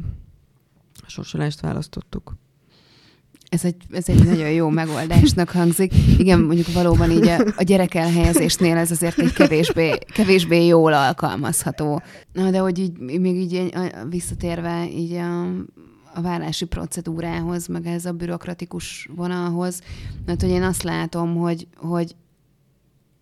sorsolást 1.08 1.60
választottuk. 1.60 2.36
Ez 3.50 3.66
egy, 3.66 3.76
ez 3.92 4.10
egy 4.10 4.26
nagyon 4.26 4.50
jó 4.50 4.70
megoldásnak 4.70 5.50
hangzik. 5.50 5.94
Igen, 6.18 6.40
mondjuk 6.42 6.72
valóban 6.74 7.12
így 7.12 7.28
a, 7.28 7.46
a 7.56 7.64
gyerek 7.64 7.94
elhelyezésnél 7.94 8.78
ez 8.78 8.92
azért 8.92 9.20
egy 9.20 9.34
kevésbé, 9.34 9.98
kevésbé 10.14 10.66
jól 10.66 10.94
alkalmazható. 10.94 12.02
Na, 12.34 12.52
de 12.52 12.60
hogy 12.60 12.80
így, 12.80 13.00
még 13.00 13.36
így 13.36 13.74
visszatérve 14.10 14.90
így 14.90 15.14
a, 15.14 15.44
a 16.14 16.22
vállási 16.22 16.66
procedúrához, 16.66 17.68
meg 17.68 17.86
ez 17.86 18.06
a 18.06 18.12
bürokratikus 18.12 19.10
vonalhoz, 19.16 19.82
mert 20.26 20.42
hogy 20.42 20.50
én 20.50 20.64
azt 20.64 20.84
látom, 20.84 21.36
hogy, 21.36 21.68
hogy 21.76 22.16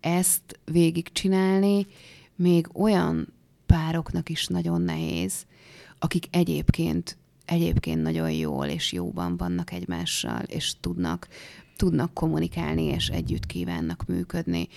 ezt 0.00 0.60
végigcsinálni 0.64 1.86
még 2.36 2.68
olyan 2.72 3.32
pároknak 3.66 4.28
is 4.28 4.46
nagyon 4.46 4.82
nehéz, 4.82 5.46
akik 5.98 6.26
egyébként 6.30 7.18
egyébként 7.50 8.02
nagyon 8.02 8.30
jól 8.30 8.66
és 8.66 8.92
jóban 8.92 9.36
vannak 9.36 9.72
egymással, 9.72 10.42
és 10.42 10.74
tudnak, 10.80 11.28
tudnak 11.76 12.14
kommunikálni, 12.14 12.82
és 12.82 13.08
együtt 13.08 13.46
kívánnak 13.46 14.04
működni. 14.06 14.68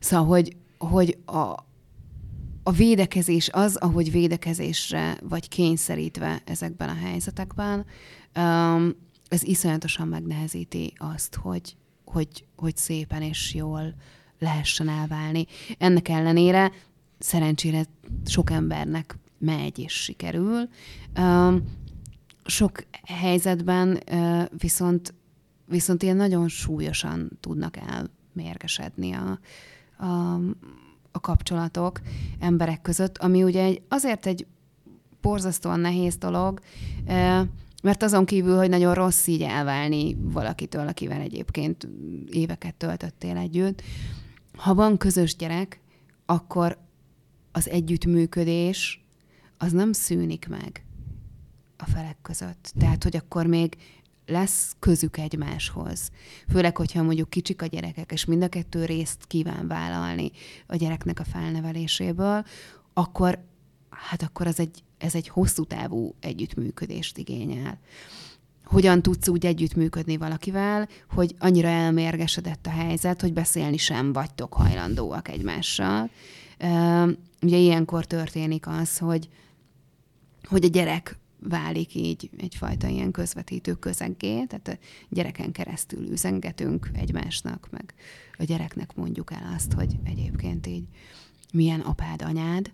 Szóval, 0.00 0.26
hogy, 0.26 0.56
hogy 0.78 1.18
a, 1.24 1.54
a 2.62 2.72
védekezés 2.76 3.48
az, 3.52 3.76
ahogy 3.76 4.10
védekezésre 4.10 5.18
vagy 5.22 5.48
kényszerítve 5.48 6.42
ezekben 6.44 6.88
a 6.88 6.94
helyzetekben, 6.94 7.86
um, 8.36 8.94
ez 9.28 9.42
iszonyatosan 9.42 10.08
megnehezíti 10.08 10.92
azt, 10.96 11.34
hogy, 11.34 11.76
hogy, 12.04 12.44
hogy 12.56 12.76
szépen 12.76 13.22
és 13.22 13.54
jól 13.54 13.94
lehessen 14.38 14.88
elválni. 14.88 15.46
Ennek 15.78 16.08
ellenére 16.08 16.72
szerencsére 17.18 17.84
sok 18.26 18.50
embernek 18.50 19.18
megy 19.38 19.78
és 19.78 19.92
sikerül. 19.92 20.68
Sok 22.44 22.86
helyzetben 23.02 24.02
viszont, 24.58 25.14
viszont 25.64 26.02
ilyen 26.02 26.16
nagyon 26.16 26.48
súlyosan 26.48 27.30
tudnak 27.40 27.76
elmérgesedni 27.76 29.12
a, 29.12 29.38
a, 30.04 30.34
a 31.10 31.20
kapcsolatok 31.20 32.00
emberek 32.40 32.82
között, 32.82 33.18
ami 33.18 33.42
ugye 33.42 33.62
egy, 33.62 33.82
azért 33.88 34.26
egy 34.26 34.46
borzasztóan 35.20 35.80
nehéz 35.80 36.16
dolog, 36.16 36.60
mert 37.82 38.02
azon 38.02 38.24
kívül, 38.24 38.56
hogy 38.56 38.68
nagyon 38.68 38.94
rossz 38.94 39.26
így 39.26 39.42
elválni 39.42 40.16
valakitől, 40.20 40.88
akivel 40.88 41.20
egyébként 41.20 41.88
éveket 42.30 42.74
töltöttél 42.74 43.36
együtt, 43.36 43.82
ha 44.56 44.74
van 44.74 44.96
közös 44.96 45.36
gyerek, 45.36 45.80
akkor 46.26 46.78
az 47.52 47.68
együttműködés 47.68 49.04
az 49.58 49.72
nem 49.72 49.92
szűnik 49.92 50.48
meg 50.48 50.84
a 51.76 51.84
felek 51.84 52.16
között. 52.22 52.72
Tehát, 52.78 53.02
hogy 53.02 53.16
akkor 53.16 53.46
még 53.46 53.76
lesz 54.26 54.76
közük 54.78 55.16
egymáshoz. 55.16 56.10
Főleg, 56.48 56.76
hogyha 56.76 57.02
mondjuk 57.02 57.30
kicsik 57.30 57.62
a 57.62 57.66
gyerekek, 57.66 58.12
és 58.12 58.24
mind 58.24 58.42
a 58.42 58.48
kettő 58.48 58.84
részt 58.84 59.24
kíván 59.26 59.68
vállalni 59.68 60.30
a 60.66 60.76
gyereknek 60.76 61.20
a 61.20 61.24
felneveléséből, 61.24 62.44
akkor 62.92 63.44
hát 63.90 64.22
akkor 64.22 64.46
az 64.46 64.60
egy, 64.60 64.82
ez 64.98 65.14
egy 65.14 65.28
hosszú 65.28 65.64
távú 65.64 66.14
együttműködést 66.20 67.18
igényel. 67.18 67.78
Hogyan 68.66 69.02
tudsz 69.02 69.28
úgy 69.28 69.46
együttműködni 69.46 70.16
valakivel, 70.16 70.88
hogy 71.10 71.34
annyira 71.38 71.68
elmérgesedett 71.68 72.66
a 72.66 72.70
helyzet, 72.70 73.20
hogy 73.20 73.32
beszélni 73.32 73.76
sem 73.76 74.12
vagytok 74.12 74.52
hajlandóak 74.52 75.28
egymással. 75.28 76.10
Ugye 77.42 77.56
ilyenkor 77.56 78.04
történik 78.04 78.66
az, 78.66 78.98
hogy, 78.98 79.28
hogy 80.44 80.64
a 80.64 80.68
gyerek 80.68 81.18
válik 81.40 81.94
így 81.94 82.30
egyfajta 82.38 82.88
ilyen 82.88 83.10
közvetítő 83.10 83.74
közeggé, 83.74 84.44
tehát 84.44 84.68
a 84.68 84.84
gyereken 85.08 85.52
keresztül 85.52 86.10
üzengetünk 86.10 86.90
egymásnak, 86.94 87.68
meg 87.70 87.94
a 88.38 88.44
gyereknek 88.44 88.94
mondjuk 88.94 89.32
el 89.32 89.52
azt, 89.56 89.72
hogy 89.72 89.96
egyébként 90.04 90.66
így 90.66 90.84
milyen 91.52 91.80
apád, 91.80 92.22
anyád. 92.22 92.72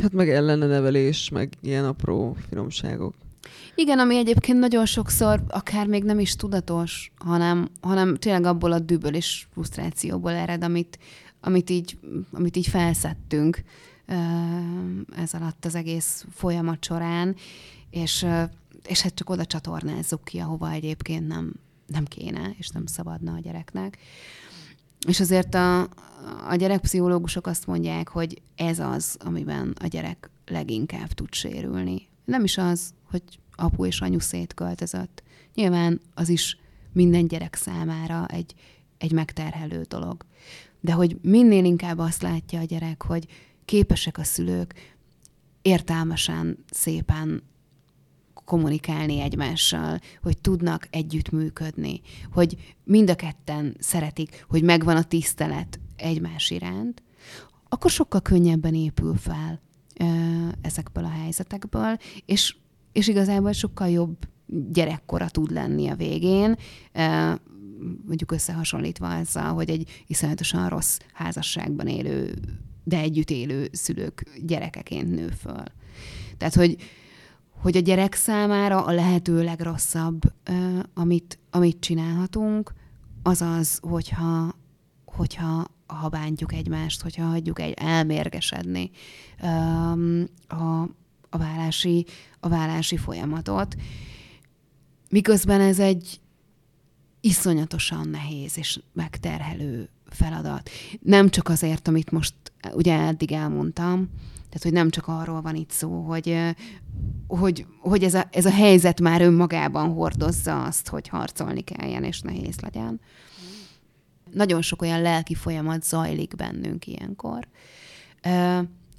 Hát 0.00 0.12
meg 0.12 0.30
ellene 0.30 0.66
nevelés, 0.66 1.28
meg 1.28 1.52
ilyen 1.62 1.84
apró 1.84 2.36
finomságok. 2.48 3.14
Igen, 3.78 3.98
ami 3.98 4.16
egyébként 4.16 4.58
nagyon 4.58 4.86
sokszor 4.86 5.42
akár 5.48 5.86
még 5.86 6.04
nem 6.04 6.18
is 6.18 6.36
tudatos, 6.36 7.12
hanem, 7.18 7.68
hanem 7.80 8.16
tényleg 8.16 8.44
abból 8.44 8.72
a 8.72 8.78
düböl 8.78 9.14
és 9.14 9.46
frusztrációból 9.52 10.32
ered, 10.32 10.64
amit, 10.64 10.98
amit, 11.40 11.70
így, 11.70 11.98
amit 12.32 12.56
így 12.56 12.66
felszettünk 12.66 13.62
ez 15.16 15.34
alatt 15.34 15.64
az 15.64 15.74
egész 15.74 16.26
folyamat 16.30 16.84
során, 16.84 17.36
és, 17.90 18.26
és 18.86 19.00
hát 19.00 19.14
csak 19.14 19.30
oda 19.30 19.44
csatornázzuk 19.44 20.24
ki, 20.24 20.38
ahova 20.38 20.70
egyébként 20.70 21.28
nem, 21.28 21.52
nem 21.86 22.04
kéne, 22.04 22.54
és 22.58 22.68
nem 22.68 22.86
szabadna 22.86 23.32
a 23.32 23.40
gyereknek. 23.40 23.98
És 25.08 25.20
azért 25.20 25.54
a, 25.54 25.80
a 26.48 26.54
gyerekpszichológusok 26.56 27.46
azt 27.46 27.66
mondják, 27.66 28.08
hogy 28.08 28.42
ez 28.54 28.78
az, 28.78 29.16
amiben 29.24 29.74
a 29.82 29.86
gyerek 29.86 30.30
leginkább 30.46 31.08
tud 31.08 31.34
sérülni. 31.34 32.08
Nem 32.24 32.44
is 32.44 32.58
az, 32.58 32.94
hogy 33.10 33.22
apu 33.56 33.84
és 33.84 34.00
anyu 34.00 34.18
szétköltözött. 34.18 35.22
Nyilván 35.54 36.00
az 36.14 36.28
is 36.28 36.58
minden 36.92 37.26
gyerek 37.26 37.54
számára 37.54 38.26
egy, 38.26 38.54
egy 38.98 39.12
megterhelő 39.12 39.82
dolog. 39.82 40.24
De 40.80 40.92
hogy 40.92 41.18
minél 41.22 41.64
inkább 41.64 41.98
azt 41.98 42.22
látja 42.22 42.60
a 42.60 42.64
gyerek, 42.64 43.02
hogy 43.02 43.26
képesek 43.64 44.18
a 44.18 44.24
szülők 44.24 44.74
értelmesen, 45.62 46.64
szépen 46.70 47.42
kommunikálni 48.44 49.20
egymással, 49.20 50.00
hogy 50.22 50.38
tudnak 50.38 50.88
együttműködni, 50.90 52.00
hogy 52.32 52.74
mind 52.84 53.10
a 53.10 53.14
ketten 53.14 53.76
szeretik, 53.78 54.44
hogy 54.48 54.62
megvan 54.62 54.96
a 54.96 55.02
tisztelet 55.02 55.80
egymás 55.96 56.50
iránt, 56.50 57.02
akkor 57.68 57.90
sokkal 57.90 58.20
könnyebben 58.22 58.74
épül 58.74 59.16
fel 59.16 59.60
ö, 59.98 60.04
ezekből 60.60 61.04
a 61.04 61.08
helyzetekből, 61.08 61.98
és, 62.26 62.56
és 62.96 63.08
igazából 63.08 63.52
sokkal 63.52 63.88
jobb 63.88 64.16
gyerekkora 64.72 65.28
tud 65.28 65.50
lenni 65.50 65.88
a 65.88 65.94
végén, 65.94 66.56
mondjuk 68.06 68.32
összehasonlítva 68.32 69.16
azzal, 69.16 69.54
hogy 69.54 69.70
egy 69.70 70.04
iszonyatosan 70.06 70.68
rossz 70.68 70.98
házasságban 71.12 71.86
élő 71.86 72.34
de 72.84 72.98
együtt 72.98 73.30
élő 73.30 73.68
szülők 73.72 74.30
gyerekeként 74.42 75.14
nő 75.14 75.28
föl. 75.28 75.62
Tehát, 76.36 76.54
hogy, 76.54 76.76
hogy 77.62 77.76
a 77.76 77.80
gyerek 77.80 78.14
számára 78.14 78.84
a 78.84 78.92
lehető 78.92 79.42
legrosszabb, 79.42 80.20
amit, 80.94 81.38
amit 81.50 81.80
csinálhatunk, 81.80 82.72
az 83.22 83.42
az, 83.42 83.78
hogyha, 83.82 84.54
hogyha 85.04 85.66
ha 85.86 86.08
bántjuk 86.08 86.52
egymást, 86.52 87.02
hogyha 87.02 87.24
hagyjuk 87.24 87.60
egy 87.60 87.74
elmérgesedni 87.76 88.90
a, 90.48 90.88
a, 91.36 91.38
vállási, 91.38 92.06
a 92.40 92.48
vállási 92.48 92.96
folyamatot. 92.96 93.76
miközben 95.08 95.60
ez 95.60 95.78
egy 95.78 96.20
iszonyatosan 97.20 98.08
nehéz 98.08 98.58
és 98.58 98.80
megterhelő 98.92 99.88
feladat. 100.08 100.70
Nem 101.00 101.28
csak 101.28 101.48
azért, 101.48 101.88
amit 101.88 102.10
most 102.10 102.34
ugye 102.72 102.98
eddig 102.98 103.32
elmondtam, 103.32 104.08
tehát, 104.34 104.62
hogy 104.62 104.72
nem 104.72 104.90
csak 104.90 105.08
arról 105.08 105.40
van 105.40 105.54
itt 105.54 105.70
szó, 105.70 106.00
hogy, 106.00 106.54
hogy, 107.26 107.66
hogy 107.80 108.04
ez, 108.04 108.14
a, 108.14 108.28
ez 108.30 108.44
a 108.44 108.50
helyzet 108.50 109.00
már 109.00 109.20
önmagában 109.20 109.92
hordozza 109.92 110.64
azt, 110.64 110.88
hogy 110.88 111.08
harcolni 111.08 111.60
kelljen 111.60 112.04
és 112.04 112.20
nehéz 112.20 112.60
legyen. 112.60 113.00
Nagyon 114.32 114.62
sok 114.62 114.82
olyan 114.82 115.02
lelki 115.02 115.34
folyamat 115.34 115.84
zajlik 115.84 116.36
bennünk 116.36 116.86
ilyenkor, 116.86 117.48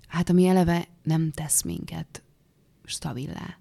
hát 0.07 0.29
ami 0.29 0.47
eleve 0.47 0.87
nem 1.03 1.31
tesz 1.31 1.61
minket 1.61 2.21
stabilá. 2.87 3.57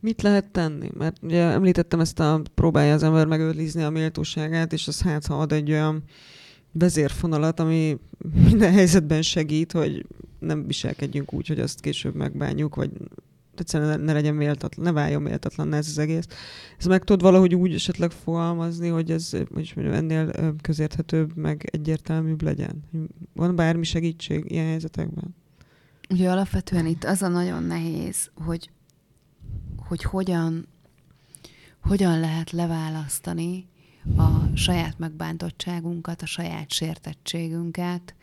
Mit 0.00 0.22
lehet 0.22 0.50
tenni? 0.50 0.90
Mert 0.98 1.16
ugye 1.22 1.42
említettem 1.42 2.00
ezt 2.00 2.20
a 2.20 2.42
próbálja 2.54 2.94
az 2.94 3.02
ember 3.02 3.26
megőrizni 3.26 3.82
a 3.82 3.90
méltóságát, 3.90 4.72
és 4.72 4.88
az 4.88 5.02
hát 5.02 5.26
ha 5.26 5.34
ad 5.40 5.52
egy 5.52 5.70
olyan 5.70 6.02
vezérfonalat, 6.72 7.60
ami 7.60 7.98
minden 8.48 8.72
helyzetben 8.72 9.22
segít, 9.22 9.72
hogy 9.72 10.06
nem 10.38 10.66
viselkedjünk 10.66 11.32
úgy, 11.32 11.46
hogy 11.46 11.60
azt 11.60 11.80
később 11.80 12.14
megbánjuk, 12.14 12.74
vagy 12.74 12.90
egyszerűen 13.56 14.00
ne 14.00 14.12
legyen 14.12 14.34
méltatlan, 14.34 14.84
ne 14.84 14.92
váljon 14.92 15.22
méltatlan 15.22 15.72
ez 15.72 15.88
az 15.88 15.98
egész. 15.98 16.26
Ez 16.78 16.86
meg 16.86 17.04
tudod 17.04 17.22
valahogy 17.22 17.54
úgy 17.54 17.74
esetleg 17.74 18.10
fogalmazni, 18.10 18.88
hogy 18.88 19.10
ez 19.10 19.30
hogy 19.30 19.72
mondjam, 19.74 19.96
ennél 19.96 20.54
közérthetőbb, 20.62 21.36
meg 21.36 21.68
egyértelműbb 21.72 22.42
legyen? 22.42 22.84
Van 23.34 23.56
bármi 23.56 23.84
segítség 23.84 24.44
ilyen 24.48 24.66
helyzetekben? 24.66 25.34
Ugye 26.10 26.30
alapvetően 26.30 26.86
itt 26.86 27.04
az 27.04 27.22
a 27.22 27.28
nagyon 27.28 27.62
nehéz, 27.62 28.30
hogy, 28.34 28.70
hogy 29.76 30.02
hogyan, 30.02 30.66
hogyan 31.80 32.20
lehet 32.20 32.50
leválasztani 32.50 33.68
a 34.16 34.56
saját 34.56 34.98
megbántottságunkat, 34.98 36.22
a 36.22 36.26
saját 36.26 36.70
sértettségünket 36.70 38.14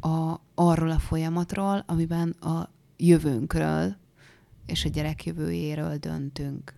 a, 0.00 0.40
arról 0.54 0.90
a 0.90 0.98
folyamatról, 0.98 1.84
amiben 1.86 2.30
a 2.30 2.70
jövőnkről 2.96 3.96
és 4.66 4.84
a 4.84 4.88
gyerek 4.88 5.24
jövőjéről 5.24 5.96
döntünk. 5.96 6.74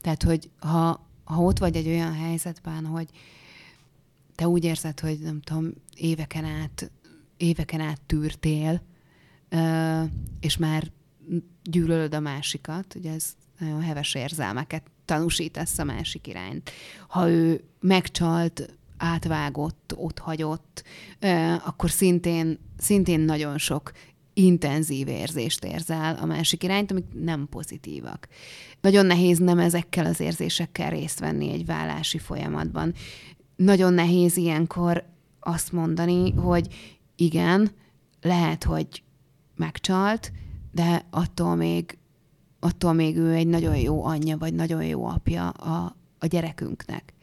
Tehát, 0.00 0.22
hogy 0.22 0.50
ha, 0.58 1.06
ha 1.24 1.42
ott 1.42 1.58
vagy 1.58 1.76
egy 1.76 1.86
olyan 1.86 2.14
helyzetben, 2.14 2.86
hogy 2.86 3.08
te 4.34 4.48
úgy 4.48 4.64
érzed, 4.64 5.00
hogy 5.00 5.18
nem 5.18 5.40
tudom, 5.40 5.72
éveken 5.94 6.44
át, 6.44 6.90
éveken 7.36 7.80
át 7.80 8.00
tűrtél, 8.00 8.82
és 10.40 10.56
már 10.56 10.90
gyűlölöd 11.62 12.14
a 12.14 12.20
másikat, 12.20 12.94
ugye 12.94 13.12
ez 13.12 13.34
nagyon 13.58 13.82
heves 13.82 14.14
érzelmeket 14.14 14.82
tanúsítasz 15.04 15.78
a 15.78 15.84
másik 15.84 16.26
irányt. 16.26 16.70
Ha 17.08 17.30
ő 17.30 17.64
megcsalt, 17.80 18.76
átvágott, 18.96 19.94
ott 19.96 20.18
hagyott, 20.18 20.84
akkor 21.64 21.90
szintén, 21.90 22.58
szintén 22.78 23.20
nagyon 23.20 23.58
sok 23.58 23.92
intenzív 24.34 25.08
érzést 25.08 25.64
érzel 25.64 26.18
a 26.20 26.24
másik 26.26 26.62
irányt, 26.62 26.90
amik 26.90 27.04
nem 27.12 27.46
pozitívak. 27.50 28.28
Nagyon 28.80 29.06
nehéz 29.06 29.38
nem 29.38 29.58
ezekkel 29.58 30.06
az 30.06 30.20
érzésekkel 30.20 30.90
részt 30.90 31.18
venni 31.18 31.52
egy 31.52 31.66
vállási 31.66 32.18
folyamatban. 32.18 32.94
Nagyon 33.56 33.92
nehéz 33.92 34.36
ilyenkor 34.36 35.04
azt 35.40 35.72
mondani, 35.72 36.32
hogy 36.32 36.95
igen, 37.16 37.70
lehet, 38.20 38.64
hogy 38.64 39.02
megcsalt, 39.56 40.32
de 40.72 41.06
attól 41.10 41.54
még, 41.54 41.98
attól 42.60 42.92
még 42.92 43.16
ő 43.16 43.32
egy 43.32 43.46
nagyon 43.46 43.76
jó 43.76 44.04
anyja, 44.04 44.36
vagy 44.38 44.54
nagyon 44.54 44.84
jó 44.84 45.06
apja 45.06 45.48
a, 45.48 45.96
a 46.18 46.26
gyerekünknek. 46.26 47.14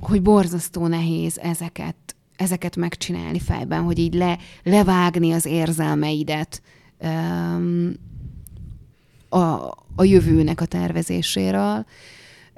Hogy 0.00 0.22
borzasztó 0.22 0.86
nehéz 0.86 1.38
ezeket, 1.38 1.96
ezeket 2.36 2.76
megcsinálni 2.76 3.38
fejben, 3.38 3.82
hogy 3.82 3.98
így 3.98 4.14
le, 4.14 4.38
levágni 4.62 5.32
az 5.32 5.46
érzelmeidet 5.46 6.62
um, 6.98 7.92
a, 9.28 9.70
a 9.96 10.04
jövőnek 10.04 10.60
a 10.60 10.66
tervezéséről, 10.66 11.86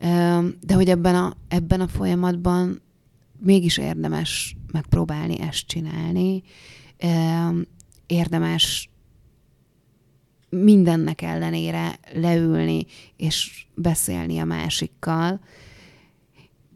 um, 0.02 0.54
de 0.60 0.74
hogy 0.74 0.88
ebben 0.88 1.14
a, 1.14 1.34
ebben 1.48 1.80
a 1.80 1.88
folyamatban 1.88 2.80
mégis 3.38 3.78
érdemes 3.78 4.56
megpróbálni 4.72 5.40
ezt 5.40 5.66
csinálni, 5.66 6.42
érdemes 8.06 8.90
mindennek 10.48 11.22
ellenére 11.22 11.98
leülni 12.12 12.86
és 13.16 13.66
beszélni 13.74 14.38
a 14.38 14.44
másikkal, 14.44 15.40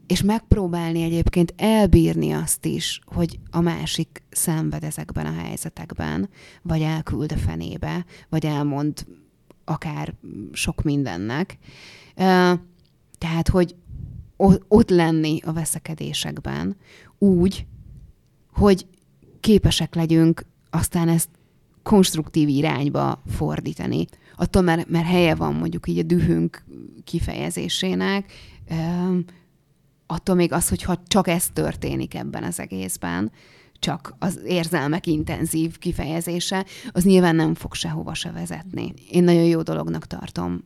és 0.07 0.21
megpróbálni 0.21 1.01
egyébként 1.01 1.53
elbírni 1.57 2.31
azt 2.31 2.65
is, 2.65 3.01
hogy 3.05 3.39
a 3.49 3.59
másik 3.59 4.23
szenved 4.29 4.83
ezekben 4.83 5.25
a 5.25 5.41
helyzetekben, 5.41 6.29
vagy 6.61 6.81
elküld 6.81 7.31
a 7.31 7.37
fenébe, 7.37 8.05
vagy 8.29 8.45
elmond 8.45 9.05
akár 9.65 10.13
sok 10.51 10.83
mindennek. 10.83 11.57
Tehát, 13.17 13.47
hogy 13.49 13.75
ott 14.67 14.89
lenni 14.89 15.39
a 15.45 15.53
veszekedésekben 15.53 16.75
úgy, 17.17 17.65
hogy 18.53 18.85
képesek 19.39 19.95
legyünk 19.95 20.45
aztán 20.69 21.09
ezt 21.09 21.29
konstruktív 21.83 22.47
irányba 22.47 23.21
fordítani. 23.27 24.05
Attól, 24.35 24.61
mert, 24.61 24.89
mert 24.89 25.07
helye 25.07 25.35
van 25.35 25.53
mondjuk 25.53 25.87
így 25.87 25.97
a 25.97 26.03
dühünk 26.03 26.63
kifejezésének, 27.03 28.31
attól 30.05 30.35
még 30.35 30.51
az, 30.51 30.69
hogyha 30.69 31.03
csak 31.07 31.27
ez 31.27 31.49
történik 31.53 32.15
ebben 32.15 32.43
az 32.43 32.59
egészben, 32.59 33.31
csak 33.79 34.15
az 34.19 34.39
érzelmek 34.45 35.07
intenzív 35.07 35.77
kifejezése, 35.77 36.65
az 36.91 37.03
nyilván 37.03 37.35
nem 37.35 37.53
fog 37.53 37.73
sehova 37.73 38.13
se 38.13 38.31
vezetni. 38.31 38.93
Én 39.11 39.23
nagyon 39.23 39.43
jó 39.43 39.61
dolognak 39.61 40.07
tartom 40.07 40.63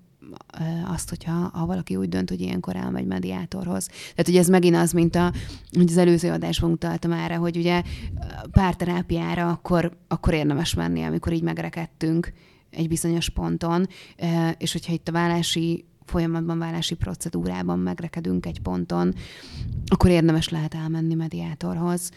azt, 0.88 1.10
hogyha 1.10 1.50
ha 1.54 1.66
valaki 1.66 1.96
úgy 1.96 2.10
dönt, 2.10 2.30
hogy 2.30 2.42
ilyenkor 2.42 2.76
elmegy 2.76 3.06
mediátorhoz. 3.06 3.86
Tehát 3.86 4.28
ugye 4.28 4.40
ez 4.40 4.48
megint 4.48 4.76
az, 4.76 4.92
mint 4.92 5.16
a, 5.16 5.34
hogy 5.72 5.90
az 5.90 5.98
előző 5.98 6.32
adásban 6.32 6.72
utaltam 6.72 7.12
erre, 7.12 7.36
hogy 7.36 7.58
ugye 7.58 7.82
párterápiára 8.52 9.50
akkor, 9.50 9.98
akkor 10.08 10.34
érdemes 10.34 10.74
menni, 10.74 11.04
amikor 11.04 11.34
így 11.34 11.44
megrekedtünk 11.44 12.34
egy 12.70 12.88
bizonyos 12.88 13.30
ponton, 13.30 13.88
és 14.58 14.72
hogyha 14.72 14.94
itt 14.94 15.08
a 15.08 15.12
vállási 15.12 15.86
folyamatban, 16.06 16.60
vállási 16.60 16.96
procedúrában 16.96 17.80
megrekedünk 17.80 18.46
egy 18.46 18.60
ponton, 18.60 19.14
akkor 19.86 20.10
érdemes 20.10 20.50
lehet 20.50 20.74
elmenni 20.74 21.14
mediátorhoz. 21.14 22.12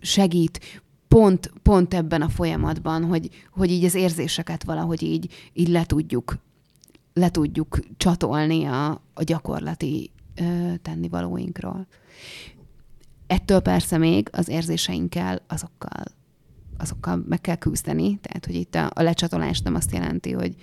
Segít 0.00 0.82
pont, 1.08 1.52
pont 1.62 1.94
ebben 1.94 2.22
a 2.22 2.28
folyamatban, 2.28 3.04
hogy, 3.04 3.28
hogy 3.50 3.70
így 3.70 3.84
az 3.84 3.94
érzéseket 3.94 4.64
valahogy 4.64 5.02
így, 5.02 5.50
így 5.52 5.68
le 5.68 5.84
tudjuk 5.84 6.36
le 7.12 7.30
tudjuk 7.30 7.78
csatolni 7.96 8.64
a, 8.64 8.90
a 9.14 9.22
gyakorlati 9.22 10.10
ö, 10.34 10.72
tennivalóinkról. 10.82 11.86
Ettől 13.26 13.60
persze 13.60 13.98
még 13.98 14.28
az 14.32 14.48
érzéseinkkel, 14.48 15.42
azokkal, 15.46 16.04
azokkal 16.78 17.24
meg 17.28 17.40
kell 17.40 17.56
küzdeni, 17.56 18.18
tehát 18.18 18.46
hogy 18.46 18.54
itt 18.54 18.74
a, 18.74 18.90
a 18.94 19.02
lecsatolás 19.02 19.60
nem 19.60 19.74
azt 19.74 19.92
jelenti, 19.92 20.32
hogy 20.32 20.56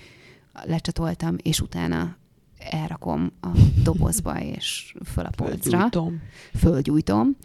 lecsatoltam, 0.64 1.36
és 1.42 1.62
utána 1.62 2.18
elrakom 2.60 3.32
a 3.42 3.48
dobozba, 3.84 4.42
és 4.56 4.96
föl 5.06 5.26
a 5.26 5.30
polcra. 5.36 5.58
Földgyújtom. 5.60 6.22
Földgyújtom. 6.54 7.38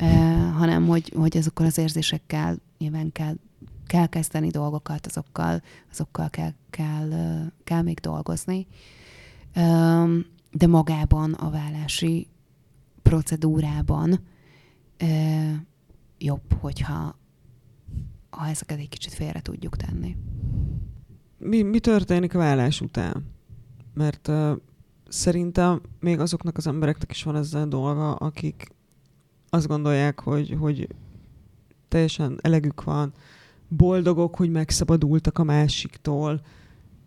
Uh, 0.00 0.52
hanem, 0.52 0.86
hogy, 0.86 1.12
hogy 1.16 1.36
azokkal 1.36 1.66
az 1.66 1.78
érzésekkel 1.78 2.56
nyilván 2.78 3.12
kell, 3.12 3.34
kell 3.88 4.06
kezdeni 4.06 4.48
dolgokat, 4.48 5.06
azokkal, 5.06 5.62
azokkal 5.90 6.30
kell, 6.30 6.52
kell, 6.70 7.10
kell 7.64 7.82
még 7.82 7.98
dolgozni. 7.98 8.66
De 10.52 10.66
magában 10.66 11.32
a 11.32 11.50
vállási 11.50 12.28
procedúrában 13.02 14.20
jobb, 16.18 16.52
hogyha 16.60 17.16
ha 18.30 18.46
ezeket 18.46 18.78
egy 18.78 18.88
kicsit 18.88 19.12
félre 19.12 19.40
tudjuk 19.40 19.76
tenni 19.76 20.16
mi, 21.38 21.62
mi 21.62 21.80
történik 21.80 22.34
a 22.34 22.38
vállás 22.38 22.80
után? 22.80 23.24
Mert 23.94 24.28
uh, 24.28 24.56
szerintem 25.08 25.80
még 26.00 26.20
azoknak 26.20 26.56
az 26.56 26.66
embereknek 26.66 27.10
is 27.10 27.22
van 27.22 27.36
ezzel 27.36 27.68
dolga, 27.68 28.14
akik 28.14 28.68
azt 29.48 29.66
gondolják, 29.66 30.20
hogy, 30.20 30.56
hogy 30.58 30.88
teljesen 31.88 32.38
elegük 32.42 32.82
van, 32.82 33.12
boldogok, 33.68 34.36
hogy 34.36 34.50
megszabadultak 34.50 35.38
a 35.38 35.44
másiktól, 35.44 36.40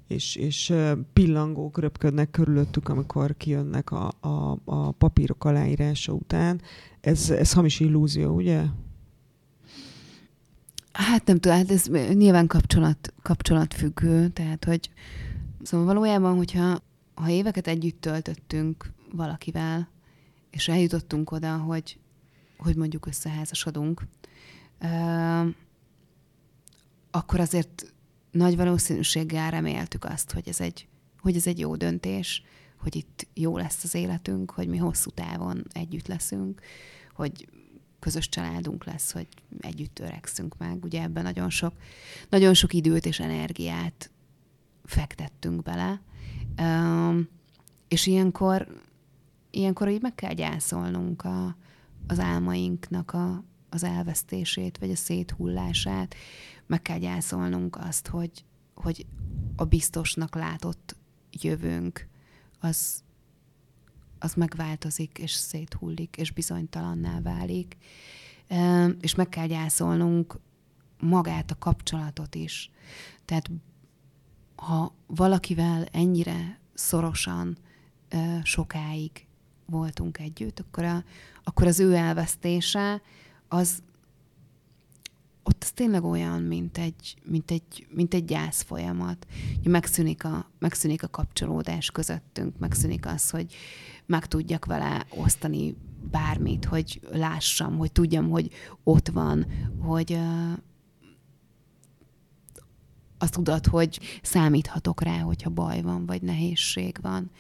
és, 0.08 0.36
és 0.36 0.74
pillangók 1.14 1.80
röpködnek 1.80 2.32
körülöttük, 2.32 2.90
amikor 2.90 3.38
kijönnek 3.38 3.92
a, 3.92 4.12
a, 4.20 4.58
a 4.66 4.92
papírok 4.92 5.46
aláírása 5.46 6.14
után. 6.14 6.62
Ez, 7.02 7.30
ez 7.30 7.54
hamis 7.54 7.80
illúzió, 7.80 8.36
ugye? 8.36 8.64
Hát 10.92 11.26
nem 11.26 11.38
tudom, 11.38 11.58
hát 11.58 11.72
ez 11.72 11.86
nyilván 12.14 12.48
kapcsolat, 12.48 13.14
kapcsolatfüggő, 13.22 14.28
tehát 14.28 14.66
hogy 14.66 14.90
Szóval 15.64 15.86
valójában, 15.86 16.36
hogyha 16.36 16.80
ha 17.14 17.30
éveket 17.30 17.68
együtt 17.68 18.02
töltöttünk 18.02 18.92
valakivel, 19.12 19.90
és 20.50 20.68
eljutottunk 20.68 21.32
oda, 21.32 21.58
hogy, 21.58 22.00
hogy 22.58 22.76
mondjuk 22.76 23.06
összeházasodunk, 23.06 24.08
akkor 27.12 27.40
azért 27.40 27.94
nagy 28.32 28.56
valószínűséggel 28.56 29.52
reméltük 29.52 30.06
azt, 30.06 30.32
hogy 30.32 30.48
ez 30.48 30.60
egy, 30.60 30.88
hogy 31.20 31.36
ez 31.36 31.48
egy 31.48 31.60
jó 31.60 31.76
döntés, 31.76 32.44
hogy 32.78 32.96
itt 32.96 33.28
jó 33.34 33.58
lesz 33.58 33.84
az 33.84 33.94
életünk, 33.94 34.52
hogy 34.52 34.68
mi 34.68 34.78
hosszú 34.78 35.10
távon 35.10 35.66
együtt 35.74 36.08
leszünk, 36.08 36.62
hogy 37.14 37.48
közös 38.00 38.30
családunk 38.30 38.86
lesz, 38.86 39.12
hogy 39.12 39.28
együtt 39.60 40.00
öregszünk 40.00 40.58
meg. 40.58 40.84
Ugye 40.84 41.02
ebben 41.02 41.24
nagyon 41.24 41.50
sok, 41.50 41.74
nagyon 42.30 42.54
sok 42.54 42.74
időt 42.74 43.06
és 43.06 43.20
energiát 43.20 44.12
fektettünk 44.86 45.64
bele. 45.64 46.02
És 47.88 48.06
ilyenkor, 48.06 48.68
ilyenkor 49.52 49.90
így 49.90 50.02
meg 50.02 50.16
kell 50.16 50.34
gyászolnunk 50.34 51.24
a, 51.24 51.56
az 52.08 52.20
álmainknak 52.20 53.14
a, 53.14 53.44
az 53.70 53.84
elvesztését, 53.84 54.78
vagy 54.78 54.92
a 54.92 54.96
széthullását. 54.96 56.16
Meg 56.72 56.82
kell 56.82 56.98
gyászolnunk 56.98 57.76
azt, 57.76 58.08
hogy, 58.08 58.46
hogy 58.74 59.06
a 59.56 59.66
biztosnak 59.66 60.36
látott 60.36 60.96
jövőnk 61.32 62.08
az, 62.60 63.04
az 64.20 64.34
megváltozik, 64.34 65.18
és 65.18 65.32
széthullik, 65.32 66.18
és 66.18 66.32
bizonytalanná 66.32 67.22
válik. 67.22 67.78
És 69.02 69.16
meg 69.16 69.30
kell 69.30 69.48
gyászolnunk 69.48 70.40
magát 71.00 71.52
a 71.52 71.58
kapcsolatot 71.58 72.36
is. 72.36 72.72
Tehát 73.26 73.52
ha 74.56 74.96
valakivel 75.08 75.86
ennyire 75.92 76.60
szorosan 76.74 77.58
sokáig 78.44 79.28
voltunk 79.66 80.20
együtt, 80.20 80.60
akkor, 80.60 80.84
a, 80.84 81.04
akkor 81.44 81.68
az 81.68 81.80
ő 81.80 81.96
elvesztése 81.96 83.02
az 83.48 83.84
ott 85.44 85.64
az 85.64 85.72
tényleg 85.72 86.04
olyan, 86.04 86.42
mint 86.42 86.78
egy, 86.78 87.16
mint 87.24 87.52
egy, 87.52 87.88
mint 87.90 88.14
egy 88.14 88.26
gyász 88.26 88.62
folyamat. 88.62 89.28
Megszűnik 89.64 90.24
a, 90.24 90.50
megszűnik 90.60 91.04
a 91.04 91.08
kapcsolódás 91.08 91.92
közöttünk, 91.92 92.58
megszűnik 92.58 93.06
az, 93.06 93.30
hogy 93.30 93.54
meg 94.06 94.26
tudjak 94.26 94.66
vele 94.66 95.06
osztani 95.16 95.76
bármit, 96.12 96.66
hogy 96.66 97.02
lássam, 97.12 97.78
hogy 97.78 97.92
tudjam, 97.92 98.30
hogy 98.30 98.50
ott 98.84 99.08
van, 99.08 99.46
hogy 99.80 100.12
uh, 100.12 100.58
azt 103.18 103.34
tudod, 103.34 103.66
hogy 103.66 104.00
számíthatok 104.22 105.02
rá, 105.02 105.20
hogyha 105.20 105.50
baj 105.50 105.82
van, 105.82 106.06
vagy 106.06 106.22
nehézség 106.22 106.98
van. 107.02 107.32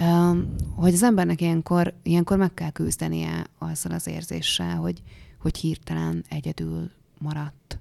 Um, 0.00 0.54
hogy 0.74 0.92
az 0.92 1.02
embernek 1.02 1.40
ilyenkor, 1.40 1.94
ilyenkor 2.02 2.36
meg 2.36 2.54
kell 2.54 2.70
küzdenie 2.70 3.46
azzal 3.58 3.92
az 3.92 4.06
érzéssel, 4.06 4.76
hogy, 4.76 5.02
hogy 5.38 5.56
hirtelen 5.56 6.24
egyedül 6.28 6.90
maradt. 7.20 7.80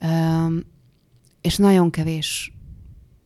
Um, 0.00 0.60
és 1.40 1.56
nagyon 1.56 1.90
kevés 1.90 2.52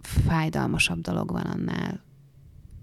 fájdalmasabb 0.01 1.01
dolog 1.01 1.31
van 1.31 1.47
annál, 1.47 2.03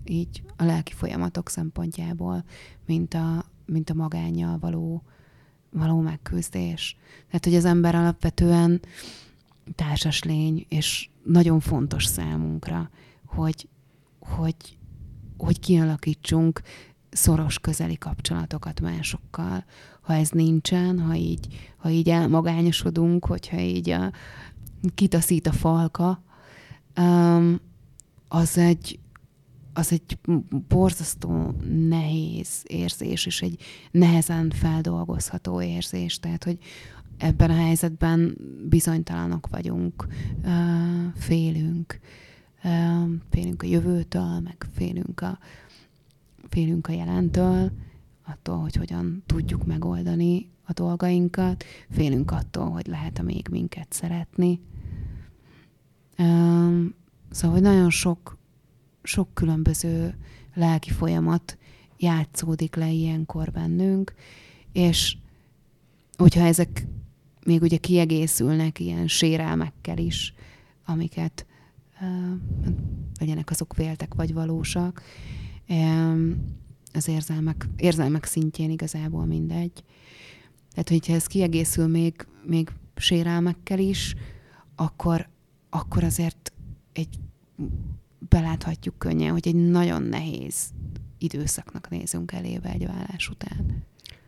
így 0.03 0.43
a 0.55 0.63
lelki 0.63 0.93
folyamatok 0.93 1.49
szempontjából, 1.49 2.43
mint 2.85 3.13
a, 3.13 3.45
mint 3.65 3.89
a 3.89 3.93
magányjal 3.93 4.57
való, 4.59 5.03
való 5.69 5.99
megküzdés. 5.99 6.97
Tehát, 7.27 7.45
hogy 7.45 7.55
az 7.55 7.65
ember 7.65 7.95
alapvetően 7.95 8.81
társas 9.75 10.23
lény, 10.23 10.65
és 10.69 11.09
nagyon 11.23 11.59
fontos 11.59 12.05
számunkra, 12.05 12.89
hogy, 13.25 13.67
hogy, 14.19 14.77
hogy 15.37 15.59
kialakítsunk 15.59 16.61
szoros 17.09 17.59
közeli 17.59 17.97
kapcsolatokat 17.97 18.81
másokkal. 18.81 19.65
Ha 20.09 20.15
ez 20.15 20.29
nincsen, 20.29 20.99
ha 20.99 21.15
így, 21.15 21.71
ha 21.77 21.89
így 21.89 22.09
elmagányosodunk, 22.09 23.25
hogyha 23.25 23.59
így 23.59 23.89
a, 23.89 24.11
kitaszít 24.95 25.47
a 25.47 25.51
falka, 25.51 26.23
um, 26.97 27.59
az 28.27 28.57
egy, 28.57 28.99
az 29.73 29.91
egy 29.91 30.17
borzasztó 30.67 31.55
nehéz 31.89 32.63
érzés, 32.63 33.25
és 33.25 33.41
egy 33.41 33.61
nehezen 33.91 34.49
feldolgozható 34.49 35.61
érzés. 35.61 36.19
Tehát, 36.19 36.43
hogy 36.43 36.57
ebben 37.17 37.49
a 37.49 37.55
helyzetben 37.55 38.37
bizonytalanok 38.69 39.47
vagyunk, 39.47 40.07
félünk, 41.15 41.99
félünk 43.29 43.63
a 43.63 43.67
jövőtől, 43.67 44.39
meg 44.39 44.67
félünk 44.73 45.21
a, 45.21 45.39
félünk 46.49 46.87
a 46.87 46.91
jelentől, 46.91 47.71
attól, 48.29 48.57
hogy 48.57 48.75
hogyan 48.75 49.23
tudjuk 49.25 49.65
megoldani 49.65 50.49
a 50.63 50.73
dolgainkat, 50.73 51.63
félünk 51.89 52.31
attól, 52.31 52.69
hogy 52.69 52.87
lehet-e 52.87 53.21
még 53.21 53.47
minket 53.51 53.93
szeretni. 53.93 54.61
Szóval, 57.29 57.51
hogy 57.51 57.61
nagyon 57.61 57.89
sok, 57.89 58.37
sok 59.03 59.33
különböző 59.33 60.15
lelki 60.53 60.89
folyamat 60.89 61.57
játszódik 61.97 62.75
le 62.75 62.89
ilyenkor 62.89 63.51
bennünk, 63.51 64.13
és 64.71 65.17
hogyha 66.17 66.45
ezek 66.45 66.87
még 67.45 67.61
ugye 67.61 67.77
kiegészülnek 67.77 68.79
ilyen 68.79 69.07
sérelmekkel 69.07 69.97
is, 69.97 70.33
amiket 70.85 71.45
uh, 72.01 72.35
legyenek 73.19 73.49
azok 73.49 73.75
véltek 73.75 74.13
vagy 74.13 74.33
valósak, 74.33 75.01
az 76.93 77.07
érzelmek, 77.07 77.67
érzelmek 77.77 78.25
szintjén 78.25 78.69
igazából 78.69 79.25
mindegy. 79.25 79.83
Tehát, 80.71 80.89
hogyha 80.89 81.13
ez 81.13 81.25
kiegészül 81.25 81.87
még, 81.87 82.27
még 82.45 82.69
sérelmekkel 82.95 83.79
is, 83.79 84.15
akkor, 84.75 85.29
akkor 85.69 86.03
azért 86.03 86.53
egy 86.93 87.19
beláthatjuk 88.29 88.97
könnyen, 88.97 89.31
hogy 89.31 89.47
egy 89.47 89.55
nagyon 89.55 90.01
nehéz 90.01 90.69
időszaknak 91.17 91.89
nézünk 91.89 92.31
elébe 92.31 92.69
egy 92.69 92.85
vállás 92.85 93.29
után. 93.29 93.83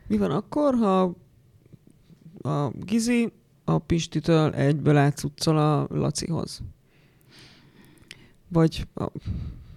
Mi 0.08 0.18
van 0.18 0.32
akkor, 0.32 0.76
ha 0.76 1.16
a 2.42 2.70
Gizi 2.70 3.32
a 3.64 3.78
Pistitől 3.78 4.54
egyből 4.54 4.98
átszuccol 4.98 5.58
a 5.58 5.88
Lacihoz? 5.90 6.62
Vagy 8.48 8.88
a, 8.94 9.06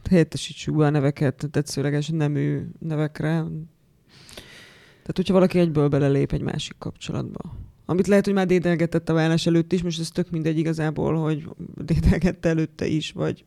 helyettesítsük 0.08 0.76
be 0.76 0.84
a 0.84 0.90
neveket 0.90 1.48
tetszőleges 1.50 2.08
nemű 2.08 2.62
nevekre. 2.78 3.28
Tehát, 5.04 5.16
hogyha 5.16 5.32
valaki 5.32 5.58
egyből 5.58 5.88
belelép 5.88 6.32
egy 6.32 6.40
másik 6.40 6.76
kapcsolatba. 6.78 7.56
Amit 7.86 8.06
lehet, 8.06 8.24
hogy 8.24 8.34
már 8.34 8.46
dédelgetett 8.46 9.08
a 9.08 9.12
vállás 9.12 9.46
előtt 9.46 9.72
is, 9.72 9.82
most 9.82 10.00
ez 10.00 10.08
tök 10.08 10.30
mindegy 10.30 10.58
igazából, 10.58 11.14
hogy 11.14 11.48
dédelgette 11.74 12.48
előtte 12.48 12.86
is, 12.86 13.12
vagy 13.12 13.44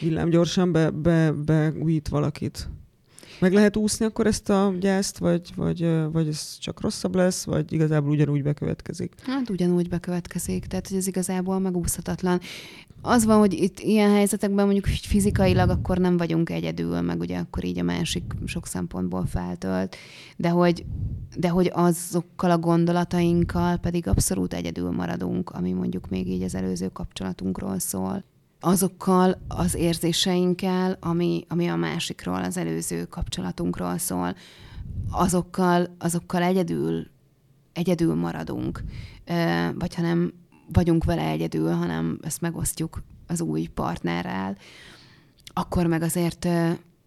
villámgyorsan 0.00 0.72
be, 0.72 0.90
be, 0.90 1.32
beújít 1.32 2.08
valakit. 2.08 2.68
Meg 3.40 3.52
lehet 3.52 3.76
úszni 3.76 4.04
akkor 4.04 4.26
ezt 4.26 4.50
a 4.50 4.74
gyászt, 4.80 5.18
vagy, 5.18 5.52
vagy, 5.56 5.88
vagy 6.12 6.28
ez 6.28 6.58
csak 6.58 6.80
rosszabb 6.80 7.14
lesz, 7.14 7.44
vagy 7.44 7.72
igazából 7.72 8.10
ugyanúgy 8.10 8.42
bekövetkezik? 8.42 9.12
Hát 9.22 9.50
ugyanúgy 9.50 9.88
bekövetkezik, 9.88 10.66
tehát 10.66 10.88
hogy 10.88 10.96
ez 10.96 11.06
igazából 11.06 11.58
megúszhatatlan. 11.58 12.40
Az 13.02 13.24
van, 13.24 13.38
hogy 13.38 13.52
itt 13.52 13.78
ilyen 13.78 14.10
helyzetekben 14.10 14.64
mondjuk 14.64 14.86
fizikailag 14.86 15.68
akkor 15.68 15.98
nem 15.98 16.16
vagyunk 16.16 16.50
egyedül, 16.50 17.00
meg 17.00 17.20
ugye 17.20 17.38
akkor 17.38 17.64
így 17.64 17.78
a 17.78 17.82
másik 17.82 18.24
sok 18.46 18.66
szempontból 18.66 19.26
feltölt, 19.26 19.96
de 20.36 20.48
hogy, 20.48 20.84
de 21.36 21.48
hogy 21.48 21.70
azokkal 21.74 22.50
a 22.50 22.58
gondolatainkkal 22.58 23.76
pedig 23.76 24.08
abszolút 24.08 24.54
egyedül 24.54 24.90
maradunk, 24.90 25.50
ami 25.50 25.72
mondjuk 25.72 26.08
még 26.08 26.28
így 26.28 26.42
az 26.42 26.54
előző 26.54 26.88
kapcsolatunkról 26.88 27.78
szól 27.78 28.24
azokkal 28.60 29.42
az 29.48 29.74
érzéseinkkel, 29.74 30.96
ami, 31.00 31.44
ami 31.48 31.68
a 31.68 31.76
másikról, 31.76 32.42
az 32.44 32.56
előző 32.56 33.04
kapcsolatunkról 33.04 33.98
szól, 33.98 34.34
azokkal, 35.10 35.94
azokkal 35.98 36.42
egyedül, 36.42 37.06
egyedül 37.72 38.14
maradunk, 38.14 38.84
vagy 39.74 39.94
ha 39.94 40.02
nem 40.02 40.32
vagyunk 40.72 41.04
vele 41.04 41.22
egyedül, 41.22 41.72
hanem 41.72 42.18
ezt 42.22 42.40
megosztjuk 42.40 43.02
az 43.26 43.40
új 43.40 43.66
partnerrel, 43.66 44.56
akkor 45.44 45.86
meg 45.86 46.02
azért 46.02 46.48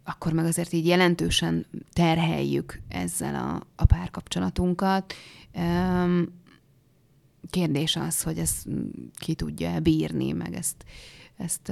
akkor 0.04 0.34
meg 0.34 0.46
azért 0.46 0.74
így 0.74 0.86
jelentősen 0.86 1.66
terheljük 1.94 2.82
ezzel 2.88 3.36
a, 3.36 3.68
a 3.76 3.86
párkapcsolatunkat. 3.86 5.14
Kérdés 7.50 7.96
az, 7.96 8.22
hogy 8.22 8.38
ezt 8.38 8.68
ki 9.14 9.34
tudja 9.34 9.80
bírni, 9.80 10.32
meg 10.32 10.54
ezt 10.54 10.86
ezt 11.38 11.72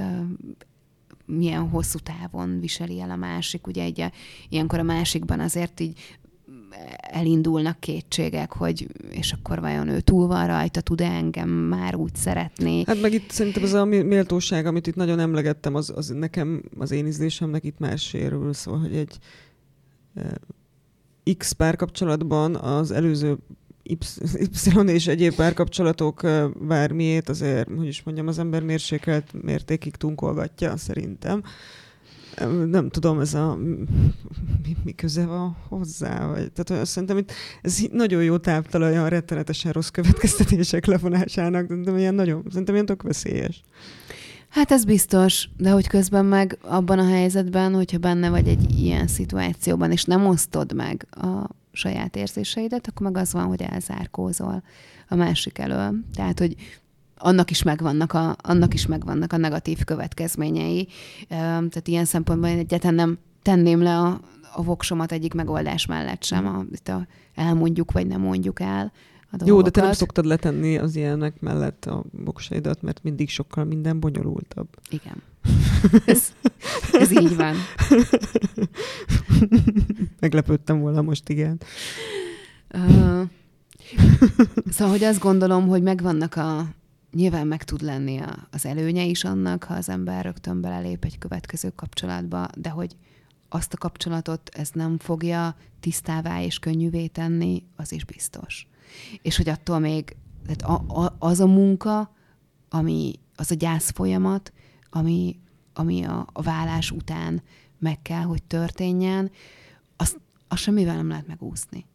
milyen 1.26 1.68
hosszú 1.68 1.98
távon 1.98 2.60
viseli 2.60 3.00
el 3.00 3.10
a 3.10 3.16
másik. 3.16 3.66
Ugye 3.66 3.82
egy, 3.82 4.04
ilyenkor 4.48 4.78
a 4.78 4.82
másikban 4.82 5.40
azért 5.40 5.80
így 5.80 5.98
elindulnak 6.96 7.80
kétségek, 7.80 8.52
hogy 8.52 8.88
és 9.10 9.32
akkor 9.32 9.60
vajon 9.60 9.88
ő 9.88 10.00
túl 10.00 10.26
van 10.26 10.46
rajta, 10.46 10.80
tud-e 10.80 11.10
engem 11.10 11.48
már 11.48 11.94
úgy 11.94 12.14
szeretni. 12.14 12.84
Hát 12.86 13.00
meg 13.00 13.12
itt 13.12 13.30
szerintem 13.30 13.62
az 13.62 13.72
a 13.72 13.84
méltóság, 13.84 14.66
amit 14.66 14.86
itt 14.86 14.94
nagyon 14.94 15.18
emlegettem, 15.18 15.74
az, 15.74 15.92
az 15.96 16.08
nekem, 16.08 16.62
az 16.78 16.90
én 16.90 17.06
ízlésemnek 17.06 17.64
itt 17.64 17.78
már 17.78 17.98
sérül, 17.98 18.52
szóval, 18.52 18.80
hogy 18.80 18.96
egy 18.96 19.18
X 21.36 21.52
párkapcsolatban 21.52 22.54
az 22.54 22.90
előző 22.90 23.38
Y 23.82 23.98
és 24.86 25.06
egyéb 25.06 25.34
párkapcsolatok 25.34 26.26
bármiét 26.60 27.28
azért, 27.28 27.68
hogy 27.76 27.86
is 27.86 28.02
mondjam, 28.02 28.26
az 28.26 28.38
ember 28.38 28.62
mérsékelt 28.62 29.42
mértékig 29.42 29.96
tunkolgatja 29.96 30.76
szerintem. 30.76 31.42
Nem 32.66 32.88
tudom, 32.88 33.20
ez 33.20 33.34
a 33.34 33.58
mi, 34.62 34.76
mi 34.84 34.92
köze 34.92 35.26
van 35.26 35.56
hozzá, 35.68 36.26
vagy, 36.26 36.52
tehát 36.52 36.86
szerintem 36.86 37.16
itt 37.16 37.32
ez 37.62 37.78
nagyon 37.90 38.22
jó 38.22 38.36
táptalaj 38.36 38.98
a 38.98 39.08
rettenetesen 39.08 39.72
rossz 39.72 39.88
következtetések 39.88 40.86
levonásának, 40.86 41.72
de 41.72 41.98
ilyen 41.98 42.14
nagyon, 42.14 42.44
szerintem 42.48 42.74
ilyen 42.74 42.86
tök 42.86 43.02
veszélyes. 43.02 43.62
Hát 44.48 44.70
ez 44.70 44.84
biztos, 44.84 45.48
de 45.56 45.70
hogy 45.70 45.86
közben 45.86 46.24
meg 46.24 46.58
abban 46.60 46.98
a 46.98 47.08
helyzetben, 47.08 47.74
hogyha 47.74 47.98
benne 47.98 48.30
vagy 48.30 48.48
egy 48.48 48.78
ilyen 48.78 49.06
szituációban, 49.06 49.90
és 49.92 50.04
nem 50.04 50.26
osztod 50.26 50.74
meg 50.74 51.06
a 51.10 51.60
saját 51.72 52.16
érzéseidet, 52.16 52.86
akkor 52.86 53.06
meg 53.06 53.16
az 53.16 53.32
van, 53.32 53.44
hogy 53.44 53.62
elzárkózol 53.62 54.62
a 55.08 55.14
másik 55.14 55.58
elől. 55.58 55.94
Tehát, 56.14 56.38
hogy 56.38 56.54
annak 57.16 57.50
is 57.50 57.62
megvannak 57.62 58.12
a, 58.12 58.36
annak 58.42 58.74
is 58.74 58.86
megvannak 58.86 59.32
a 59.32 59.36
negatív 59.36 59.84
következményei. 59.84 60.88
Tehát 61.28 61.88
ilyen 61.88 62.04
szempontból 62.04 62.48
én 62.48 62.58
egyáltalán 62.58 62.94
nem 62.94 63.18
tenném 63.42 63.82
le 63.82 63.98
a, 63.98 64.20
a 64.54 64.62
voksomat 64.62 65.12
egyik 65.12 65.34
megoldás 65.34 65.86
mellett 65.86 66.22
sem, 66.22 66.46
a, 66.46 66.64
itt 66.72 66.88
a 66.88 67.06
elmondjuk 67.34 67.92
vagy 67.92 68.06
nem 68.06 68.20
mondjuk 68.20 68.60
el, 68.60 68.92
a 69.32 69.44
Jó, 69.44 69.62
de 69.62 69.70
te 69.70 69.82
nem 69.82 69.92
szoktad 69.92 70.24
letenni 70.24 70.78
az 70.78 70.96
ilyenek 70.96 71.40
mellett 71.40 71.84
a 71.84 72.04
boksaidat, 72.24 72.82
mert 72.82 73.02
mindig 73.02 73.28
sokkal 73.28 73.64
minden 73.64 74.00
bonyolultabb. 74.00 74.68
Igen. 74.90 75.22
Ez, 76.04 76.32
ez 76.92 77.10
így 77.10 77.36
van. 77.36 77.54
Meglepődtem 80.20 80.80
volna 80.80 81.02
most, 81.02 81.28
igen. 81.28 81.60
Uh, 82.74 83.28
szóval, 84.70 84.92
hogy 84.92 85.04
azt 85.04 85.18
gondolom, 85.18 85.68
hogy 85.68 85.82
megvannak 85.82 86.34
a, 86.34 86.66
nyilván 87.12 87.46
meg 87.46 87.64
tud 87.64 87.82
lenni 87.82 88.18
a, 88.18 88.48
az 88.50 88.66
előnye 88.66 89.04
is 89.04 89.24
annak, 89.24 89.64
ha 89.64 89.74
az 89.74 89.88
ember 89.88 90.24
rögtön 90.24 90.60
belelép 90.60 91.04
egy 91.04 91.18
következő 91.18 91.72
kapcsolatba, 91.76 92.48
de 92.56 92.68
hogy 92.68 92.96
azt 93.48 93.72
a 93.72 93.76
kapcsolatot 93.76 94.50
ez 94.52 94.70
nem 94.72 94.98
fogja 94.98 95.56
tisztává 95.80 96.42
és 96.42 96.58
könnyűvé 96.58 97.06
tenni, 97.06 97.62
az 97.76 97.92
is 97.92 98.04
biztos 98.04 98.66
és 99.22 99.36
hogy 99.36 99.48
attól 99.48 99.78
még 99.78 100.16
tehát 100.46 100.62
a, 100.62 101.02
a, 101.04 101.16
az 101.18 101.40
a 101.40 101.46
munka, 101.46 102.14
ami 102.68 103.12
az 103.36 103.50
a 103.50 103.54
gyász 103.54 103.90
folyamat, 103.90 104.52
ami, 104.94 105.38
ami 105.74 106.04
a, 106.04 106.26
a 106.32 106.42
vállás 106.42 106.90
után 106.90 107.42
meg 107.78 108.02
kell, 108.02 108.22
hogy 108.22 108.42
történjen, 108.42 109.30
azt, 109.96 110.20
azt 110.48 110.62
semmivel 110.62 110.96
nem 110.96 111.08
lehet 111.08 111.26
megúszni. 111.26 111.86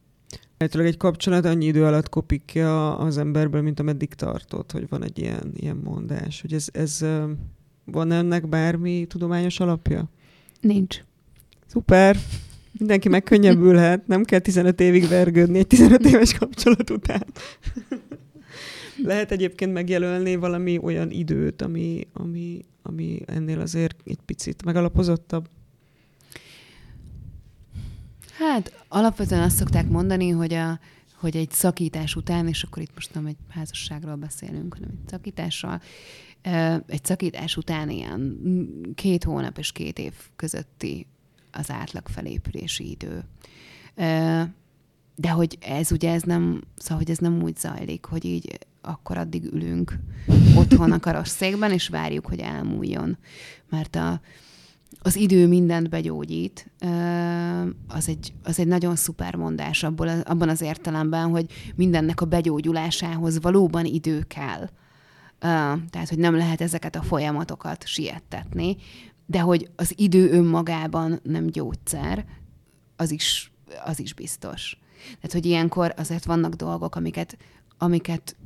Lehetőleg 0.58 0.88
egy 0.88 0.96
kapcsolat 0.96 1.44
annyi 1.44 1.64
idő 1.66 1.84
alatt 1.84 2.08
kopik 2.08 2.44
ki 2.44 2.60
az 2.60 3.18
emberből, 3.18 3.62
mint 3.62 3.80
ameddig 3.80 4.14
tartott, 4.14 4.72
hogy 4.72 4.88
van 4.88 5.04
egy 5.04 5.18
ilyen, 5.18 5.52
ilyen 5.54 5.76
mondás. 5.76 6.40
Hogy 6.40 6.52
ez, 6.52 6.66
ez 6.72 7.04
van 7.84 8.12
ennek 8.12 8.48
bármi 8.48 9.06
tudományos 9.06 9.60
alapja? 9.60 10.10
Nincs. 10.60 11.04
Szuper! 11.66 12.16
Mindenki 12.78 13.08
megkönnyebbülhet, 13.08 14.06
nem 14.06 14.24
kell 14.24 14.38
15 14.38 14.80
évig 14.80 15.08
vergődni 15.08 15.58
egy 15.58 15.66
15 15.66 16.06
éves 16.06 16.34
kapcsolat 16.34 16.90
után. 16.90 17.24
Lehet 19.02 19.30
egyébként 19.30 19.72
megjelölni 19.72 20.36
valami 20.36 20.78
olyan 20.78 21.10
időt, 21.10 21.62
ami, 21.62 22.06
ami, 22.12 22.64
ami 22.82 23.20
ennél 23.26 23.60
azért 23.60 23.96
egy 24.04 24.18
picit 24.24 24.64
megalapozottabb? 24.64 25.48
Hát 28.38 28.84
alapvetően 28.88 29.42
azt 29.42 29.56
szokták 29.56 29.88
mondani, 29.88 30.28
hogy, 30.28 30.54
a, 30.54 30.80
hogy 31.14 31.36
egy 31.36 31.50
szakítás 31.50 32.16
után, 32.16 32.48
és 32.48 32.62
akkor 32.62 32.82
itt 32.82 32.94
most 32.94 33.14
nem 33.14 33.26
egy 33.26 33.36
házasságról 33.48 34.14
beszélünk, 34.14 34.74
hanem 34.74 34.88
egy 34.90 35.08
szakítással, 35.10 35.80
egy 36.86 37.04
szakítás 37.04 37.56
után 37.56 37.90
ilyen 37.90 38.38
két 38.94 39.24
hónap 39.24 39.58
és 39.58 39.72
két 39.72 39.98
év 39.98 40.12
közötti 40.36 41.06
az 41.52 41.70
átlag 41.70 42.08
felépülési 42.08 42.90
idő. 42.90 43.24
De 45.14 45.30
hogy 45.30 45.58
ez 45.60 45.92
ugye 45.92 46.12
ez 46.12 46.22
nem, 46.22 46.62
szóval, 46.76 46.98
hogy 46.98 47.10
ez 47.10 47.18
nem 47.18 47.42
úgy 47.42 47.56
zajlik, 47.56 48.04
hogy 48.04 48.24
így 48.24 48.58
akkor 48.88 49.18
addig 49.18 49.44
ülünk 49.44 49.98
otthon 50.56 50.92
a 50.92 51.00
karosszékben, 51.00 51.72
és 51.72 51.88
várjuk, 51.88 52.26
hogy 52.26 52.38
elmúljon. 52.38 53.18
Mert 53.70 53.96
a, 53.96 54.20
az 55.02 55.16
idő 55.16 55.46
mindent 55.46 55.88
begyógyít, 55.88 56.70
az 57.88 58.08
egy, 58.08 58.32
az 58.42 58.58
egy 58.58 58.66
nagyon 58.66 58.96
szuper 58.96 59.34
mondás 59.34 59.82
abból, 59.82 60.08
abban 60.08 60.48
az 60.48 60.60
értelemben, 60.60 61.28
hogy 61.28 61.46
mindennek 61.74 62.20
a 62.20 62.26
begyógyulásához 62.26 63.40
valóban 63.40 63.84
idő 63.84 64.24
kell. 64.28 64.68
Tehát, 65.90 66.08
hogy 66.08 66.18
nem 66.18 66.36
lehet 66.36 66.60
ezeket 66.60 66.96
a 66.96 67.02
folyamatokat 67.02 67.86
siettetni, 67.86 68.76
de 69.26 69.40
hogy 69.40 69.70
az 69.76 69.92
idő 69.96 70.30
önmagában 70.30 71.20
nem 71.22 71.46
gyógyszer, 71.46 72.24
az 72.96 73.10
is, 73.10 73.52
az 73.84 74.00
is 74.00 74.14
biztos. 74.14 74.78
Tehát, 75.14 75.32
hogy 75.32 75.46
ilyenkor 75.46 75.94
azért 75.96 76.24
vannak 76.24 76.54
dolgok, 76.54 76.96
amiket, 76.96 77.36
amiket 77.78 78.36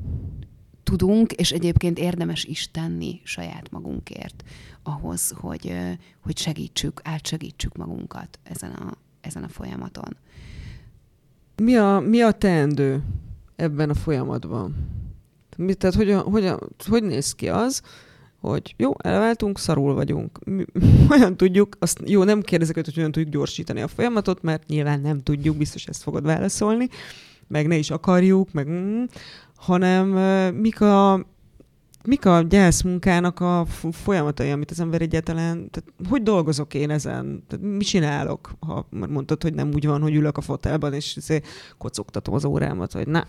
tudunk, 0.82 1.32
és 1.32 1.50
egyébként 1.50 1.98
érdemes 1.98 2.44
is 2.44 2.70
tenni 2.70 3.20
saját 3.24 3.70
magunkért, 3.70 4.44
ahhoz, 4.82 5.34
hogy, 5.36 5.74
hogy 6.20 6.38
segítsük, 6.38 7.00
átsegítsük 7.04 7.76
magunkat 7.76 8.38
ezen 8.42 8.70
a, 8.70 8.94
ezen 9.20 9.42
a 9.42 9.48
folyamaton. 9.48 10.16
Mi 11.56 11.76
a, 11.76 12.00
mi 12.00 12.20
a 12.20 12.32
teendő 12.32 13.02
ebben 13.56 13.90
a 13.90 13.94
folyamatban? 13.94 14.74
Tehát 15.56 15.94
hogyan, 15.94 16.22
hogyan, 16.22 16.58
hogy 16.88 17.02
néz 17.02 17.32
ki 17.32 17.48
az, 17.48 17.82
hogy 18.40 18.74
jó, 18.76 18.92
elváltunk, 18.98 19.58
szarul 19.58 19.94
vagyunk. 19.94 20.44
Mi, 20.44 20.64
olyan 21.10 21.36
tudjuk, 21.36 21.76
azt 21.78 22.00
jó, 22.04 22.24
nem 22.24 22.40
kérdezek 22.40 22.74
hogy 22.74 22.94
hogyan 22.94 23.12
tudjuk 23.12 23.32
gyorsítani 23.32 23.80
a 23.80 23.88
folyamatot, 23.88 24.42
mert 24.42 24.66
nyilván 24.66 25.00
nem 25.00 25.20
tudjuk, 25.20 25.56
biztos 25.56 25.84
ezt 25.86 26.02
fogod 26.02 26.24
válaszolni, 26.24 26.88
meg 27.48 27.66
ne 27.66 27.76
is 27.76 27.90
akarjuk, 27.90 28.52
meg 28.52 28.68
mm, 28.68 29.04
hanem 29.56 30.08
mik 30.54 30.80
a, 30.80 31.26
mik 32.04 32.26
a 32.26 32.42
gyászmunkának 32.42 33.40
a 33.40 33.64
folyamatai, 33.90 34.50
amit 34.50 34.70
az 34.70 34.80
ember 34.80 35.02
egyáltalán, 35.02 35.70
tehát 35.70 35.92
hogy 36.08 36.22
dolgozok 36.22 36.74
én 36.74 36.90
ezen, 36.90 37.44
tehát 37.48 37.64
mit 37.64 37.86
csinálok, 37.86 38.50
ha 38.60 38.86
mondtad, 38.90 39.42
hogy 39.42 39.54
nem 39.54 39.70
úgy 39.74 39.86
van, 39.86 40.02
hogy 40.02 40.14
ülök 40.14 40.36
a 40.36 40.40
fotelban, 40.40 40.92
és 40.92 41.16
izé 41.16 41.40
kocogtatom 41.78 42.34
az 42.34 42.44
órámat, 42.44 42.92
hogy 42.92 43.06
na, 43.06 43.26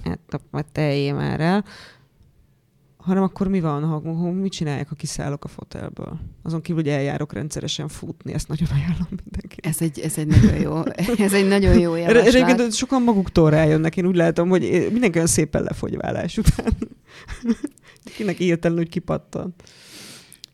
hát 0.52 0.66
te 0.72 1.14
már 1.14 1.40
el, 1.40 1.66
hanem 3.04 3.24
akkor 3.24 3.48
mi 3.48 3.60
van, 3.60 3.84
ha, 3.84 4.02
ha 4.14 4.32
mit 4.32 4.52
csinálják, 4.52 4.90
ha 4.90 4.96
kiszállok 4.96 5.44
a 5.44 5.48
fotelből? 5.48 6.20
Azon 6.44 6.62
kívül, 6.62 6.82
hogy 6.82 6.92
eljárok 6.92 7.34
rendszeresen 7.34 7.88
futni, 7.88 8.34
ezt 8.34 8.48
nagyon 8.48 8.68
ajánlom 8.72 9.08
mindenki. 9.10 9.56
Ez 9.62 9.82
egy, 9.82 10.00
ez 10.00 10.18
egy 10.18 10.28
nagyon 10.28 10.56
jó, 10.56 10.82
ez 11.26 11.34
egy 11.34 11.48
nagyon 11.48 11.80
jó 11.80 11.96
javaslat. 11.96 12.26
Egyébként 12.26 12.74
sokan 12.74 13.02
maguktól 13.02 13.50
rájönnek, 13.50 13.98
én 13.98 14.06
úgy 14.06 14.16
látom, 14.16 14.50
hogy 14.50 14.62
mindenki 14.92 15.16
olyan 15.16 15.28
szépen 15.28 15.64
lefogy 15.64 15.98
vállás 15.98 16.38
után. 16.38 16.78
Kinek 18.16 18.40
írtelen, 18.40 18.78
hogy 18.78 18.90
kipattan. 18.90 19.56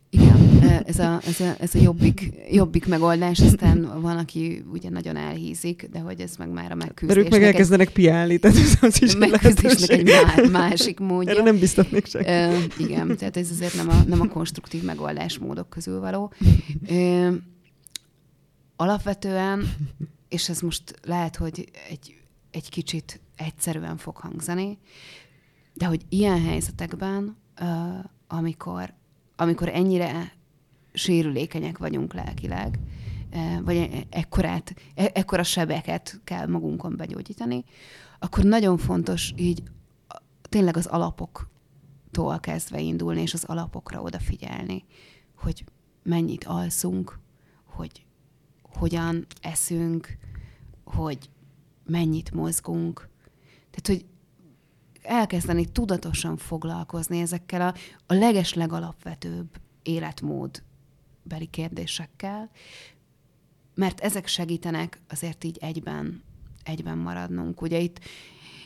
Igen, 0.09 0.63
ez 0.85 0.99
a, 0.99 1.19
ez 1.25 1.39
a, 1.39 1.55
ez 1.59 1.75
a 1.75 1.79
jobbik, 1.79 2.33
jobbik 2.51 2.87
megoldás, 2.87 3.39
aztán 3.39 4.01
van, 4.01 4.17
aki 4.17 4.63
ugye 4.71 4.89
nagyon 4.89 5.15
elhízik, 5.15 5.87
de 5.91 5.99
hogy 5.99 6.21
ez 6.21 6.35
meg 6.37 6.49
már 6.49 6.71
a 6.71 6.75
megküzdésnek. 6.75 7.15
Mert 7.15 7.25
ők 7.25 7.41
meg 7.41 7.43
elkezdenek 7.43 7.89
piálni, 7.89 8.37
tehát 8.37 8.57
ez 8.57 8.77
az 8.81 9.01
is 9.01 9.15
megküzdésnek 9.15 9.89
egy 9.89 10.09
má, 10.51 10.59
másik 10.59 10.99
módja. 10.99 11.31
Erre 11.31 11.43
nem 11.43 11.59
biztatnék 11.59 12.05
senki. 12.05 12.29
Uh, 12.29 12.87
igen, 12.87 13.17
tehát 13.17 13.37
ez 13.37 13.49
azért 13.51 13.75
nem 13.75 13.89
a, 13.89 14.03
nem 14.07 14.21
a 14.21 14.27
konstruktív 14.27 14.83
megoldásmódok 14.83 15.69
közül 15.69 15.99
való. 15.99 16.33
Uh, 16.89 17.33
alapvetően, 18.75 19.75
és 20.29 20.49
ez 20.49 20.59
most 20.59 20.99
lehet, 21.03 21.35
hogy 21.35 21.69
egy, 21.89 22.15
egy 22.51 22.69
kicsit 22.69 23.19
egyszerűen 23.35 23.97
fog 23.97 24.17
hangzani, 24.17 24.77
de 25.73 25.85
hogy 25.85 26.01
ilyen 26.09 26.43
helyzetekben, 26.43 27.37
amikor 28.27 28.93
amikor 29.39 29.69
ennyire 29.69 30.33
sérülékenyek 30.93 31.77
vagyunk 31.77 32.13
lelkileg, 32.13 32.79
e, 33.29 33.61
vagy 33.61 33.75
e, 33.75 33.87
ekkorát, 34.09 34.75
e, 34.95 35.11
ekkora 35.13 35.43
sebeket 35.43 36.21
kell 36.23 36.47
magunkon 36.47 36.95
begyógyítani, 36.95 37.63
akkor 38.19 38.43
nagyon 38.43 38.77
fontos 38.77 39.33
így 39.35 39.63
tényleg 40.41 40.77
az 40.77 40.85
alapoktól 40.85 42.39
kezdve 42.39 42.79
indulni, 42.79 43.21
és 43.21 43.33
az 43.33 43.43
alapokra 43.43 44.01
odafigyelni, 44.01 44.83
hogy 45.35 45.63
mennyit 46.03 46.43
alszunk, 46.43 47.19
hogy 47.63 48.05
hogyan 48.61 49.25
eszünk, 49.41 50.17
hogy 50.83 51.29
mennyit 51.85 52.31
mozgunk. 52.31 53.09
Tehát, 53.71 53.87
hogy 53.87 54.05
elkezdeni 55.09 55.65
tudatosan 55.65 56.37
foglalkozni 56.37 57.19
ezekkel 57.19 57.61
a, 57.61 57.73
a 58.05 58.13
leges 58.13 58.53
legalapvetőbb 58.53 59.47
életmód 59.83 60.63
beli 61.23 61.45
kérdésekkel, 61.45 62.49
mert 63.75 63.99
ezek 63.99 64.27
segítenek 64.27 65.01
azért 65.09 65.43
így 65.43 65.57
egyben, 65.61 66.23
egyben 66.63 66.97
maradnunk. 66.97 67.61
Ugye 67.61 67.79
itt, 67.79 67.99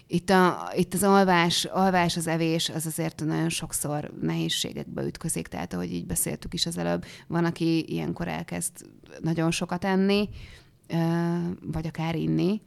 itt, 0.07 0.29
a, 0.29 0.71
itt 0.75 0.93
az 0.93 1.03
alvás, 1.03 1.65
alvás, 1.65 2.17
az 2.17 2.27
evés, 2.27 2.69
az 2.69 2.85
azért 2.85 3.23
nagyon 3.25 3.49
sokszor 3.49 4.13
nehézségekbe 4.21 5.03
ütközik, 5.03 5.47
tehát 5.47 5.73
ahogy 5.73 5.93
így 5.93 6.05
beszéltük 6.05 6.53
is 6.53 6.65
az 6.65 6.77
előbb, 6.77 7.05
van, 7.27 7.45
aki 7.45 7.91
ilyenkor 7.93 8.27
elkezd 8.27 8.71
nagyon 9.21 9.51
sokat 9.51 9.85
enni, 9.85 10.29
vagy 11.61 11.87
akár 11.87 12.15
inni, 12.15 12.61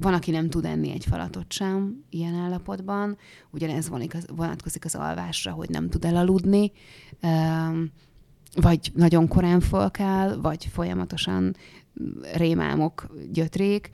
van, 0.00 0.14
aki 0.14 0.30
nem 0.30 0.48
tud 0.50 0.64
enni 0.64 0.90
egy 0.90 1.04
falatot 1.04 1.52
sem 1.52 2.04
ilyen 2.10 2.34
állapotban, 2.34 3.16
ugyanez 3.50 3.90
vonatkozik 4.26 4.84
az 4.84 4.94
alvásra, 4.94 5.52
hogy 5.52 5.68
nem 5.68 5.88
tud 5.88 6.04
elaludni, 6.04 6.72
vagy 8.54 8.92
nagyon 8.94 9.28
korán 9.28 9.62
kell, 9.90 10.36
vagy 10.36 10.66
folyamatosan 10.66 11.56
rémálmok 12.34 13.16
gyötrék, 13.32 13.90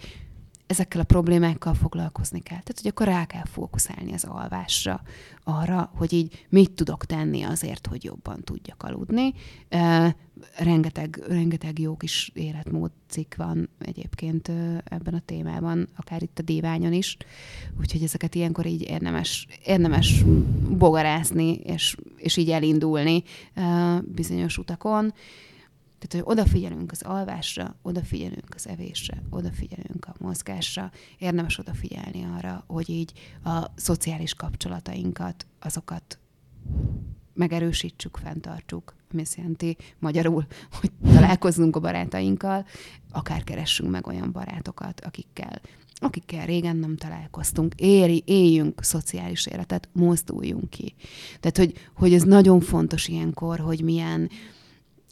ezekkel 0.69 1.01
a 1.01 1.05
problémákkal 1.05 1.75
foglalkozni 1.75 2.41
kell. 2.41 2.61
Tehát, 2.61 2.81
hogy 2.83 2.91
akkor 2.91 3.07
rá 3.07 3.25
kell 3.25 3.45
fókuszálni 3.45 4.13
az 4.13 4.25
alvásra, 4.25 5.03
arra, 5.45 5.91
hogy 5.95 6.13
így 6.13 6.47
mit 6.49 6.71
tudok 6.71 7.05
tenni 7.05 7.43
azért, 7.43 7.87
hogy 7.87 8.05
jobban 8.05 8.45
tudjak 8.45 8.83
aludni. 8.83 9.35
Uh, 9.71 10.09
rengeteg, 10.57 11.23
rengeteg 11.29 11.79
jó 11.79 11.97
kis 11.97 12.31
életmódcikk 12.35 13.35
van 13.37 13.69
egyébként 13.79 14.49
ebben 14.85 15.15
a 15.15 15.23
témában, 15.25 15.89
akár 15.97 16.23
itt 16.23 16.39
a 16.39 16.43
déványon 16.43 16.93
is, 16.93 17.17
úgyhogy 17.81 18.03
ezeket 18.03 18.35
ilyenkor 18.35 18.67
így 18.67 18.83
érdemes, 18.83 19.47
érdemes 19.65 20.23
bogarászni, 20.69 21.53
és, 21.55 21.97
és 22.17 22.37
így 22.37 22.51
elindulni 22.51 23.23
uh, 23.57 24.03
bizonyos 24.03 24.59
utakon. 24.59 25.15
Tehát, 25.99 26.25
hogy 26.27 26.37
odafigyelünk 26.37 26.93
az 26.93 27.03
alvásra, 27.03 27.77
odafigyelünk 27.83 28.55
az 28.55 28.69
evésre, 28.69 29.23
odafigyelünk 29.31 30.07
a 30.07 30.15
mozgásra, 30.19 30.91
érdemes 31.19 31.59
odafigyelni 31.59 32.25
arra, 32.37 32.65
hogy 32.67 32.89
így 32.89 33.13
a 33.45 33.65
szociális 33.75 34.35
kapcsolatainkat, 34.35 35.47
azokat 35.61 36.19
megerősítsük, 37.35 38.17
fenntartsuk, 38.17 38.95
ami 39.13 39.21
azt 39.21 39.37
jelenti 39.37 39.77
magyarul, 39.99 40.47
hogy 40.81 40.91
találkozzunk 41.13 41.77
a 41.77 41.81
barátainkkal, 41.81 42.67
akár 43.13 43.45
keressünk 43.45 43.91
meg 43.91 44.07
olyan 44.07 44.33
barátokat, 44.33 45.01
akikkel, 45.01 45.61
akikkel 45.95 46.47
régen 46.47 46.77
nem 46.77 46.97
találkoztunk, 46.97 47.75
éri, 47.77 48.23
éljünk 48.27 48.83
szociális 48.83 49.47
életet, 49.47 49.89
mozduljunk 49.93 50.71
ki. 50.71 50.95
Tehát, 51.41 51.57
hogy, 51.57 51.89
hogy 51.95 52.15
ez 52.15 52.23
nagyon 52.23 52.61
fontos 52.61 53.09
ilyenkor, 53.09 53.59
hogy 53.59 53.81
milyen, 53.81 54.31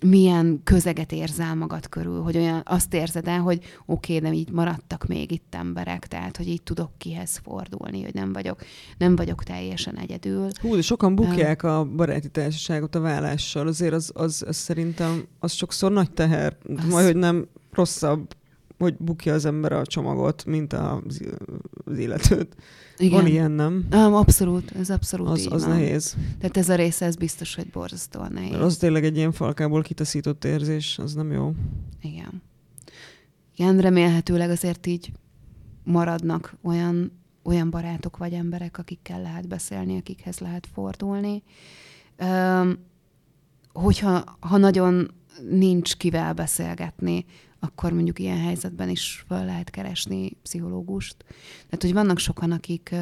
milyen 0.04 0.61
közeget 0.64 1.12
érzel 1.12 1.54
magad 1.54 1.88
körül, 1.88 2.22
hogy 2.22 2.37
olyan 2.37 2.62
azt 2.64 2.94
érzed 2.94 3.28
el, 3.28 3.40
hogy 3.40 3.61
oké, 3.87 4.16
okay, 4.16 4.30
de 4.30 4.37
így 4.37 4.50
maradtak 4.50 5.06
még 5.06 5.30
itt 5.30 5.54
emberek, 5.54 6.06
tehát 6.06 6.37
hogy 6.37 6.48
így 6.48 6.62
tudok 6.62 6.90
kihez 6.98 7.40
fordulni, 7.44 8.02
hogy 8.02 8.14
nem 8.14 8.32
vagyok, 8.32 8.61
nem 8.98 9.16
vagyok 9.16 9.42
teljesen 9.42 9.98
egyedül. 9.98 10.48
Hú, 10.61 10.74
de 10.74 10.82
sokan 10.82 11.14
bukják 11.14 11.62
a 11.62 11.85
baráti 11.85 12.28
társaságot 12.28 12.94
a 12.94 13.00
vállással, 13.00 13.66
azért 13.66 13.92
az, 13.92 14.11
az, 14.14 14.44
az 14.46 14.56
szerintem 14.56 15.26
az 15.38 15.52
sokszor 15.52 15.92
nagy 15.92 16.11
teher, 16.11 16.56
az... 16.76 16.85
majd 16.88 17.06
hogy 17.06 17.16
nem 17.16 17.46
rosszabb 17.72 18.35
hogy 18.78 18.96
bukja 18.98 19.34
az 19.34 19.44
ember 19.44 19.72
a 19.72 19.86
csomagot, 19.86 20.44
mint 20.44 20.72
az, 20.72 21.20
az 21.84 21.98
illetőt. 21.98 22.56
Igen. 22.96 23.20
Van 23.20 23.26
ilyen, 23.26 23.50
nem? 23.50 23.86
Nem, 23.90 24.14
abszolút, 24.14 24.70
ez 24.70 24.90
abszolút 24.90 25.28
Az, 25.28 25.46
az 25.50 25.64
nehéz. 25.64 26.16
Tehát 26.38 26.56
ez 26.56 26.68
a 26.68 26.74
része, 26.74 27.04
ez 27.04 27.16
biztos, 27.16 27.54
hogy 27.54 27.70
borzasztóan 27.70 28.32
nehéz. 28.32 28.50
Mert 28.50 28.62
az 28.62 28.76
tényleg 28.76 29.04
egy 29.04 29.16
ilyen 29.16 29.32
falkából 29.32 29.82
kitaszított 29.82 30.44
érzés, 30.44 30.98
az 30.98 31.14
nem 31.14 31.32
jó. 31.32 31.54
Igen. 32.02 32.42
Igen, 33.56 33.80
remélhetőleg 33.80 34.50
azért 34.50 34.86
így 34.86 35.12
maradnak 35.84 36.56
olyan, 36.62 37.12
olyan 37.42 37.70
barátok 37.70 38.16
vagy 38.16 38.32
emberek, 38.32 38.78
akikkel 38.78 39.22
lehet 39.22 39.48
beszélni, 39.48 39.98
akikhez 39.98 40.38
lehet 40.38 40.68
fordulni. 40.72 41.42
Üm, 42.22 42.78
hogyha 43.72 44.36
ha 44.40 44.56
nagyon 44.56 45.10
nincs 45.50 45.96
kivel 45.96 46.32
beszélgetni, 46.32 47.24
akkor 47.66 47.92
mondjuk 47.92 48.18
ilyen 48.18 48.40
helyzetben 48.40 48.88
is 48.88 49.24
fel 49.29 49.44
lehet 49.44 49.70
keresni 49.70 50.31
pszichológust. 50.42 51.16
Tehát, 51.64 51.83
hogy 51.83 51.92
vannak 51.92 52.18
sokan, 52.18 52.52
akik, 52.52 52.94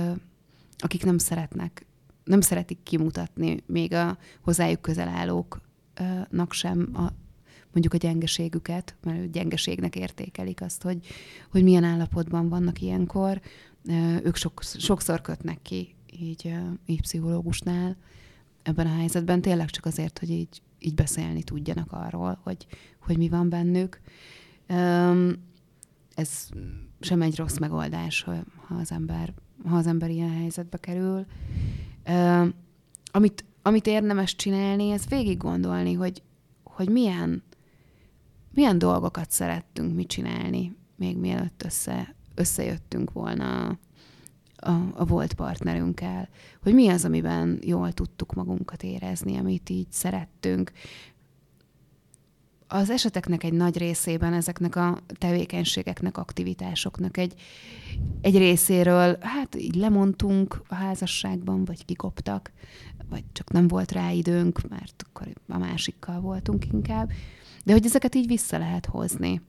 akik 0.79 1.05
nem 1.05 1.19
szeretnek, 1.19 1.87
nem 2.25 2.41
szeretik 2.41 2.79
kimutatni 2.83 3.63
még 3.67 3.93
a 3.93 4.19
hozzájuk 4.41 4.81
közel 4.81 5.09
állóknak 5.09 6.53
sem 6.53 6.89
a, 6.93 7.13
mondjuk 7.73 7.95
a 7.95 8.07
gyengeségüket, 8.07 8.97
mert 9.03 9.31
gyengeségnek 9.31 9.97
értékelik 9.97 10.61
azt, 10.61 10.83
hogy, 10.83 11.07
hogy 11.51 11.63
milyen 11.63 11.85
állapotban 11.85 12.49
vannak 12.49 12.81
ilyenkor. 12.81 13.41
Ők 14.23 14.37
sok, 14.37 14.63
sokszor 14.63 15.21
kötnek 15.21 15.63
ki 15.63 15.95
így, 16.21 16.55
így 16.87 17.01
pszichológusnál 17.01 17.97
ebben 18.63 18.87
a 18.87 18.97
helyzetben, 18.97 19.41
tényleg 19.41 19.71
csak 19.71 19.87
azért, 19.87 20.19
hogy 20.19 20.31
így, 20.31 20.63
így 20.79 20.95
beszélni 20.95 21.43
tudjanak 21.43 21.93
arról, 21.93 22.39
hogy, 22.43 22.67
hogy 22.99 23.19
mi 23.19 23.29
van 23.29 23.49
bennük. 23.49 24.01
Ez 26.15 26.49
sem 27.01 27.23
egy 27.23 27.37
rossz 27.37 27.59
megoldás, 27.59 28.23
ha 28.23 28.75
az 28.81 28.93
ember, 28.93 29.35
ha 29.65 29.77
az 29.77 29.87
ember 29.87 30.11
ilyen 30.11 30.33
helyzetbe 30.33 30.79
kerül. 30.79 31.27
Amit, 33.13 33.45
amit 33.63 33.87
érdemes 33.87 34.37
csinálni, 34.37 34.91
ez 34.91 35.07
végig 35.09 35.37
gondolni, 35.37 35.93
hogy, 35.93 36.23
hogy 36.63 36.89
milyen, 36.89 37.43
milyen 38.51 38.79
dolgokat 38.79 39.31
szerettünk 39.31 39.95
mi 39.95 40.07
csinálni, 40.07 40.77
még 40.97 41.17
mielőtt 41.17 41.63
össze, 41.65 42.15
összejöttünk 42.35 43.13
volna 43.13 43.79
a, 44.57 44.71
a 44.95 45.05
volt 45.05 45.35
partnerünkkel, 45.35 46.29
hogy 46.63 46.75
mi 46.75 46.89
az, 46.89 47.05
amiben 47.05 47.59
jól 47.63 47.93
tudtuk 47.93 48.35
magunkat 48.35 48.83
érezni, 48.83 49.37
amit 49.37 49.71
így 49.71 49.91
szerettünk, 49.91 50.73
az 52.69 52.91
eseteknek 52.91 53.45
egy 53.45 53.53
nagy 53.53 53.79
részében 53.79 54.33
ezeknek 54.33 54.77
a 54.77 54.99
tevékenységeknek, 55.19 56.19
aktivitásoknak 56.19 57.17
egy, 57.17 57.35
egy 58.21 58.39
részéről, 58.39 59.17
hát 59.21 59.55
így 59.55 59.75
lemondtunk 59.75 60.63
a 60.69 60.75
házasságban, 60.75 61.65
vagy 61.65 61.85
kikoptak, 61.85 62.53
vagy 63.09 63.25
csak 63.33 63.53
nem 63.53 63.69
volt 63.69 63.93
rá 63.93 64.11
időnk, 64.11 64.69
mert 64.69 65.05
akkor 65.09 65.29
a 65.49 65.59
másikkal 65.59 66.21
voltunk 66.21 66.67
inkább, 66.73 67.11
de 67.65 67.73
hogy 67.73 67.87
ezeket 67.87 68.15
így 68.15 68.27
vissza 68.27 68.59
lehet 68.59 68.87
hozni. 68.87 69.41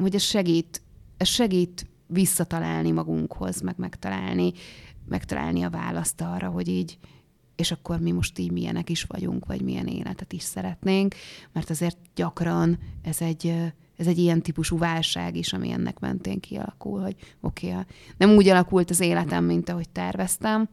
Hogy 0.00 0.14
ez 0.14 0.22
segít, 0.22 0.82
ez 1.16 1.28
segít 1.28 1.86
visszatalálni 2.06 2.90
magunkhoz, 2.90 3.60
meg 3.60 3.74
megtalálni, 3.78 4.52
megtalálni 5.08 5.62
a 5.62 5.70
választ 5.70 6.20
arra, 6.20 6.48
hogy 6.48 6.68
így, 6.68 6.98
és 7.62 7.70
akkor 7.70 8.00
mi 8.00 8.10
most 8.10 8.38
így 8.38 8.50
milyenek 8.50 8.90
is 8.90 9.02
vagyunk, 9.02 9.46
vagy 9.46 9.62
milyen 9.62 9.86
életet 9.86 10.32
is 10.32 10.42
szeretnénk, 10.42 11.14
mert 11.52 11.70
azért 11.70 11.96
gyakran 12.14 12.78
ez 13.02 13.20
egy, 13.20 13.46
ez 13.96 14.06
egy 14.06 14.18
ilyen 14.18 14.42
típusú 14.42 14.78
válság 14.78 15.36
is, 15.36 15.52
ami 15.52 15.70
ennek 15.70 15.98
mentén 15.98 16.40
kialakul, 16.40 17.00
hogy 17.00 17.16
oké, 17.40 17.70
okay, 17.70 17.82
nem 18.16 18.30
úgy 18.30 18.48
alakult 18.48 18.90
az 18.90 19.00
életem, 19.00 19.44
mint 19.44 19.68
ahogy 19.68 19.88
terveztem, 19.88 20.68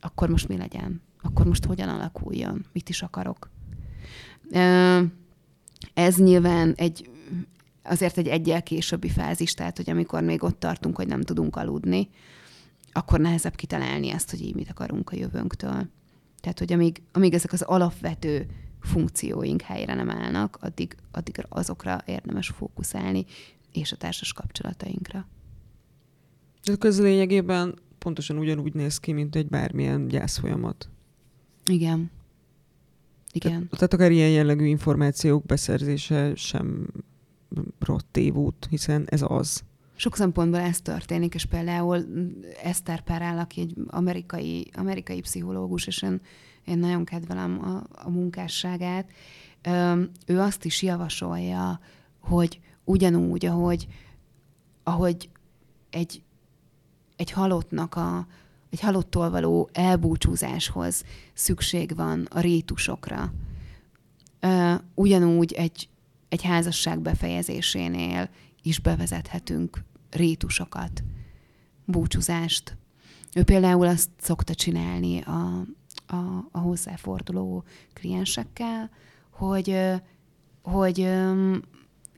akkor 0.00 0.28
most 0.28 0.48
mi 0.48 0.56
legyen? 0.56 1.02
Akkor 1.22 1.46
most 1.46 1.64
hogyan 1.64 1.88
alakuljon? 1.88 2.66
Mit 2.72 2.88
is 2.88 3.02
akarok? 3.02 3.50
Ez 5.94 6.16
nyilván 6.16 6.72
egy, 6.76 7.10
azért 7.82 8.18
egy 8.18 8.28
egyel 8.28 8.62
későbbi 8.62 9.08
fázis, 9.08 9.54
tehát 9.54 9.76
hogy 9.76 9.90
amikor 9.90 10.22
még 10.22 10.42
ott 10.42 10.60
tartunk, 10.60 10.96
hogy 10.96 11.06
nem 11.06 11.22
tudunk 11.22 11.56
aludni, 11.56 12.08
akkor 12.96 13.20
nehezebb 13.20 13.54
kitalálni 13.54 14.10
ezt, 14.10 14.30
hogy 14.30 14.40
így 14.40 14.54
mit 14.54 14.70
akarunk 14.70 15.10
a 15.10 15.16
jövőnktől. 15.16 15.88
Tehát, 16.40 16.58
hogy 16.58 16.72
amíg, 16.72 17.02
amíg 17.12 17.34
ezek 17.34 17.52
az 17.52 17.62
alapvető 17.62 18.46
funkcióink 18.80 19.60
helyre 19.60 19.94
nem 19.94 20.10
állnak, 20.10 20.58
addig, 20.60 20.96
addig 21.10 21.46
azokra 21.48 22.02
érdemes 22.06 22.48
fókuszálni, 22.48 23.24
és 23.72 23.92
a 23.92 23.96
társas 23.96 24.32
kapcsolatainkra. 24.32 25.26
Ez 26.78 27.00
lényegében 27.00 27.74
pontosan 27.98 28.38
ugyanúgy 28.38 28.74
néz 28.74 28.98
ki, 28.98 29.12
mint 29.12 29.36
egy 29.36 29.48
bármilyen 29.48 30.08
gyászfolyamat. 30.08 30.88
Igen. 31.64 32.10
Igen. 33.32 33.52
Tehát, 33.52 33.70
tehát 33.70 33.92
akár 33.92 34.10
ilyen 34.10 34.30
jellegű 34.30 34.64
információk 34.64 35.44
beszerzése 35.44 36.34
sem 36.34 36.86
rott 37.78 38.06
tévút, 38.10 38.66
hiszen 38.70 39.04
ez 39.08 39.22
az. 39.28 39.64
Sok 39.96 40.16
szempontból 40.16 40.60
ez 40.60 40.80
történik, 40.80 41.34
és 41.34 41.44
például 41.44 42.04
Eszter 42.62 43.00
Perel, 43.00 43.38
aki 43.38 43.60
egy 43.60 43.74
amerikai, 43.86 44.70
amerikai 44.76 45.20
pszichológus, 45.20 45.86
és 45.86 46.02
én, 46.02 46.20
én 46.64 46.78
nagyon 46.78 47.04
kedvelem 47.04 47.60
a, 47.64 48.00
a 48.04 48.10
munkásságát, 48.10 49.10
ő 50.26 50.40
azt 50.40 50.64
is 50.64 50.82
javasolja, 50.82 51.80
hogy 52.20 52.60
ugyanúgy, 52.84 53.46
ahogy 53.46 53.86
ahogy 54.84 55.28
egy, 55.90 56.22
egy 57.16 57.30
halottnak 57.30 57.94
a, 57.94 58.26
egy 58.70 58.80
halottól 58.80 59.30
való 59.30 59.68
elbúcsúzáshoz 59.72 61.04
szükség 61.34 61.96
van 61.96 62.26
a 62.30 62.40
rétusokra. 62.40 63.32
Ugyanúgy 64.94 65.52
egy, 65.52 65.88
egy 66.28 66.42
házasság 66.42 67.00
befejezésénél 67.00 68.28
is 68.64 68.78
bevezethetünk 68.78 69.84
rétusokat, 70.10 71.04
búcsúzást. 71.84 72.76
Ő 73.34 73.42
például 73.42 73.86
azt 73.86 74.10
szokta 74.20 74.54
csinálni 74.54 75.20
a, 75.20 75.66
a, 76.06 76.48
a 76.50 76.58
hozzáforduló 76.58 77.64
kliensekkel, 77.92 78.90
hogy, 79.30 79.78
hogy 80.62 81.10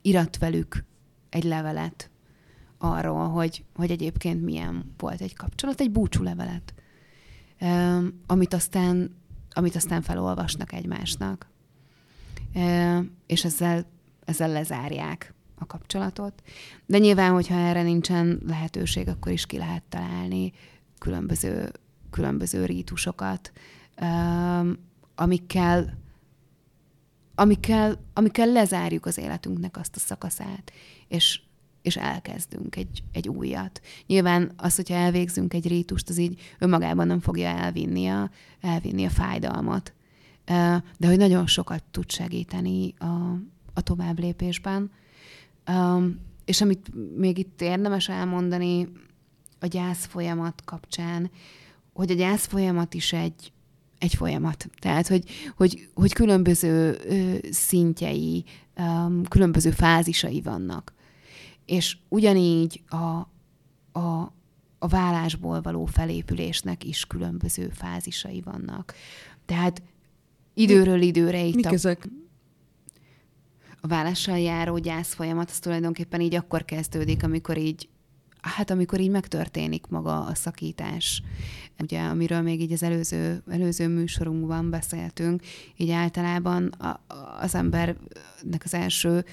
irat 0.03 0.39
velük 0.39 0.85
egy 1.29 1.45
levelet 1.45 2.11
arról, 2.79 3.29
hogy, 3.29 3.65
hogy 3.75 3.91
egyébként 3.91 4.45
milyen 4.45 4.95
volt 4.97 5.21
egy 5.21 5.35
kapcsolat, 5.35 5.81
egy 5.81 5.91
búcsúlevelet, 5.91 6.75
amit 8.27 8.55
aztán, 8.55 9.17
amit 9.51 9.77
aztán 9.77 10.03
felolvasnak 10.03 10.73
egymásnak. 10.73 11.51
És 13.27 13.45
ezzel, 13.45 13.87
ezzel 14.25 14.49
lezárják 14.49 15.35
a 15.59 15.67
kapcsolatot. 15.67 16.43
De 16.87 16.99
nyilván, 16.99 17.33
hogyha 17.33 17.55
erre 17.55 17.83
nincsen 17.83 18.41
lehetőség, 18.47 19.09
akkor 19.09 19.33
is 19.33 19.47
ki 19.47 19.59
lehet 19.59 19.83
találni 19.89 20.53
különböző, 20.99 21.73
különböző 22.11 22.65
rítusokat, 22.65 23.53
amikkel, 25.15 25.99
amikkel, 27.35 28.05
amikkel 28.13 28.47
lezárjuk 28.47 29.07
az 29.07 29.19
életünknek 29.19 29.77
azt 29.77 29.97
a 29.97 29.99
szakaszát, 29.99 30.73
és, 31.09 31.41
és 31.83 31.97
elkezdünk 31.97 32.77
egy, 32.77 33.03
egy 33.13 33.29
újat. 33.29 33.81
Nyilván 34.07 34.53
az, 34.57 34.77
hogyha 34.77 34.95
elvégzünk 34.95 35.55
egy 35.55 35.67
rítust, 35.69 36.09
az 36.09 36.19
így 36.19 36.41
önmagában 36.59 37.07
nem 37.07 37.21
fogja 37.21 37.49
elvinni 37.49 38.07
a, 38.07 38.31
elvinni 38.61 39.05
a 39.05 39.11
fájdalmat. 39.11 39.95
De 40.99 41.07
hogy 41.07 41.19
nagyon 41.19 41.47
sokat 41.47 41.83
tud 41.91 42.11
segíteni 42.11 42.95
a, 42.99 43.05
a 43.75 43.81
tovább 43.81 44.19
lépésben. 44.19 44.91
És 46.45 46.61
amit 46.61 46.91
még 47.17 47.39
itt 47.39 47.63
érdemes 47.63 48.09
elmondani 48.09 48.89
a 49.59 49.67
gyász 49.67 50.07
folyamat 50.07 50.63
kapcsán, 50.65 51.31
hogy 51.93 52.11
a 52.11 52.15
gyász 52.15 52.47
folyamat 52.47 52.95
is 52.95 53.13
egy, 53.13 53.53
egy 53.99 54.15
folyamat. 54.15 54.67
Tehát, 54.79 55.07
hogy, 55.07 55.25
hogy, 55.57 55.89
hogy 55.95 56.13
különböző 56.13 56.99
szintjei, 57.51 58.45
különböző 59.29 59.71
fázisai 59.71 60.41
vannak. 60.41 60.95
És 61.65 61.97
ugyanígy 62.09 62.83
a, 62.89 63.29
a, 63.99 64.33
a 64.79 64.87
vállásból 64.89 65.61
való 65.61 65.85
felépülésnek 65.85 66.85
is 66.85 67.07
különböző 67.07 67.69
fázisai 67.69 68.41
vannak. 68.41 68.95
Tehát 69.47 69.83
időről 70.55 71.01
időre 71.01 71.45
itt 71.45 71.55
Mik 71.55 71.67
a... 71.67 71.73
ezek? 71.73 72.09
A 73.87 73.89
vállással 73.89 74.39
járó 74.39 74.79
gyász 74.79 75.15
folyamat 75.15 75.51
az 75.51 75.59
tulajdonképpen 75.59 76.21
így 76.21 76.35
akkor 76.35 76.65
kezdődik, 76.65 77.23
amikor 77.23 77.59
így 77.59 77.89
hát 78.41 78.71
amikor 78.71 79.01
így 79.01 79.11
megtörténik 79.11 79.87
maga 79.87 80.25
a 80.25 80.35
szakítás, 80.35 81.23
ugye, 81.83 82.01
amiről 82.01 82.41
még 82.41 82.61
így 82.61 82.73
az 82.73 82.83
előző, 82.83 83.43
előző 83.51 83.89
műsorunkban 83.89 84.71
beszéltünk, 84.71 85.43
így 85.77 85.91
általában 85.91 86.67
a, 86.67 87.01
az 87.41 87.55
embernek 87.55 88.63
az 88.65 88.75
első 88.75 89.25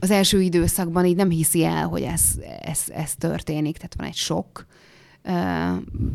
az 0.00 0.10
első 0.10 0.40
időszakban 0.40 1.04
így 1.04 1.16
nem 1.16 1.30
hiszi 1.30 1.64
el, 1.64 1.86
hogy 1.86 2.02
ez, 2.02 2.22
ez, 2.60 2.84
ez 2.88 3.14
történik, 3.14 3.76
tehát 3.76 3.94
van 3.96 4.06
egy 4.06 4.14
sok, 4.14 4.66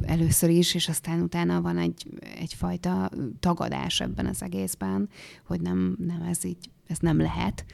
először 0.01 0.49
is, 0.49 0.75
és 0.75 0.87
aztán 0.87 1.21
utána 1.21 1.61
van 1.61 1.77
egy, 1.77 2.07
egyfajta 2.39 3.09
tagadás 3.39 4.01
ebben 4.01 4.25
az 4.25 4.41
egészben, 4.41 5.09
hogy 5.45 5.61
nem, 5.61 5.95
nem 5.99 6.21
ez 6.21 6.43
így, 6.43 6.69
ez 6.91 6.97
nem 6.99 7.17
lehet. 7.17 7.65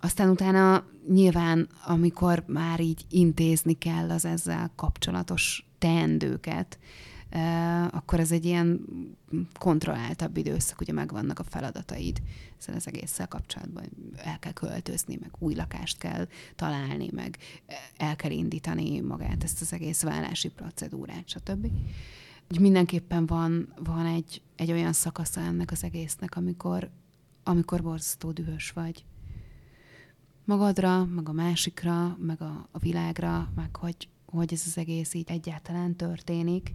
Aztán 0.00 0.28
utána 0.28 0.84
nyilván, 1.08 1.68
amikor 1.86 2.44
már 2.46 2.80
így 2.80 3.04
intézni 3.08 3.78
kell 3.78 4.10
az 4.10 4.24
ezzel 4.24 4.72
kapcsolatos 4.76 5.66
teendőket, 5.78 6.78
akkor 7.90 8.20
ez 8.20 8.32
egy 8.32 8.44
ilyen 8.44 8.80
kontrolláltabb 9.58 10.36
időszak, 10.36 10.80
ugye 10.80 10.92
megvannak 10.92 11.38
a 11.38 11.44
feladataid 11.44 12.22
ezzel 12.58 12.74
az 12.74 12.86
egésszel 12.86 13.28
kapcsolatban. 13.28 13.84
El 14.16 14.38
kell 14.38 14.52
költözni, 14.52 15.18
meg 15.20 15.30
új 15.38 15.54
lakást 15.54 15.98
kell 15.98 16.26
találni, 16.56 17.08
meg 17.12 17.38
el 17.96 18.16
kell 18.16 18.30
indítani 18.30 19.00
magát 19.00 19.44
ezt 19.44 19.60
az 19.60 19.72
egész 19.72 20.02
vállási 20.02 20.48
procedúrát, 20.48 21.28
stb. 21.28 21.66
Úgy 22.50 22.60
mindenképpen 22.60 23.26
van, 23.26 23.72
van 23.84 24.06
egy, 24.06 24.42
egy 24.56 24.72
olyan 24.72 24.92
szakasza 24.92 25.40
ennek 25.40 25.70
az 25.70 25.84
egésznek, 25.84 26.36
amikor, 26.36 26.90
amikor 27.50 27.82
borzasztó 27.82 28.30
dühös 28.30 28.70
vagy 28.70 29.04
magadra, 30.44 31.04
meg 31.04 31.28
a 31.28 31.32
másikra, 31.32 32.16
meg 32.20 32.42
a, 32.42 32.68
a 32.70 32.78
világra, 32.78 33.52
meg 33.54 33.76
hogy, 33.76 34.08
hogy 34.26 34.52
ez 34.52 34.62
az 34.66 34.78
egész 34.78 35.14
így 35.14 35.30
egyáltalán 35.30 35.96
történik. 35.96 36.74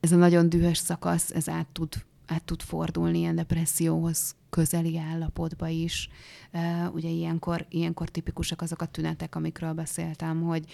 Ez 0.00 0.12
a 0.12 0.16
nagyon 0.16 0.48
dühös 0.48 0.78
szakasz, 0.78 1.30
ez 1.30 1.48
át 1.48 1.66
tud, 1.66 2.04
át 2.26 2.44
tud 2.44 2.62
fordulni 2.62 3.18
ilyen 3.18 3.34
depresszióhoz 3.34 4.36
közeli 4.50 4.98
állapotba 4.98 5.68
is. 5.68 6.08
Uh, 6.52 6.94
ugye 6.94 7.08
ilyenkor, 7.08 7.66
ilyenkor 7.68 8.08
tipikusak 8.08 8.62
azok 8.62 8.82
a 8.82 8.86
tünetek, 8.86 9.34
amikről 9.34 9.72
beszéltem, 9.72 10.42
hogy, 10.42 10.64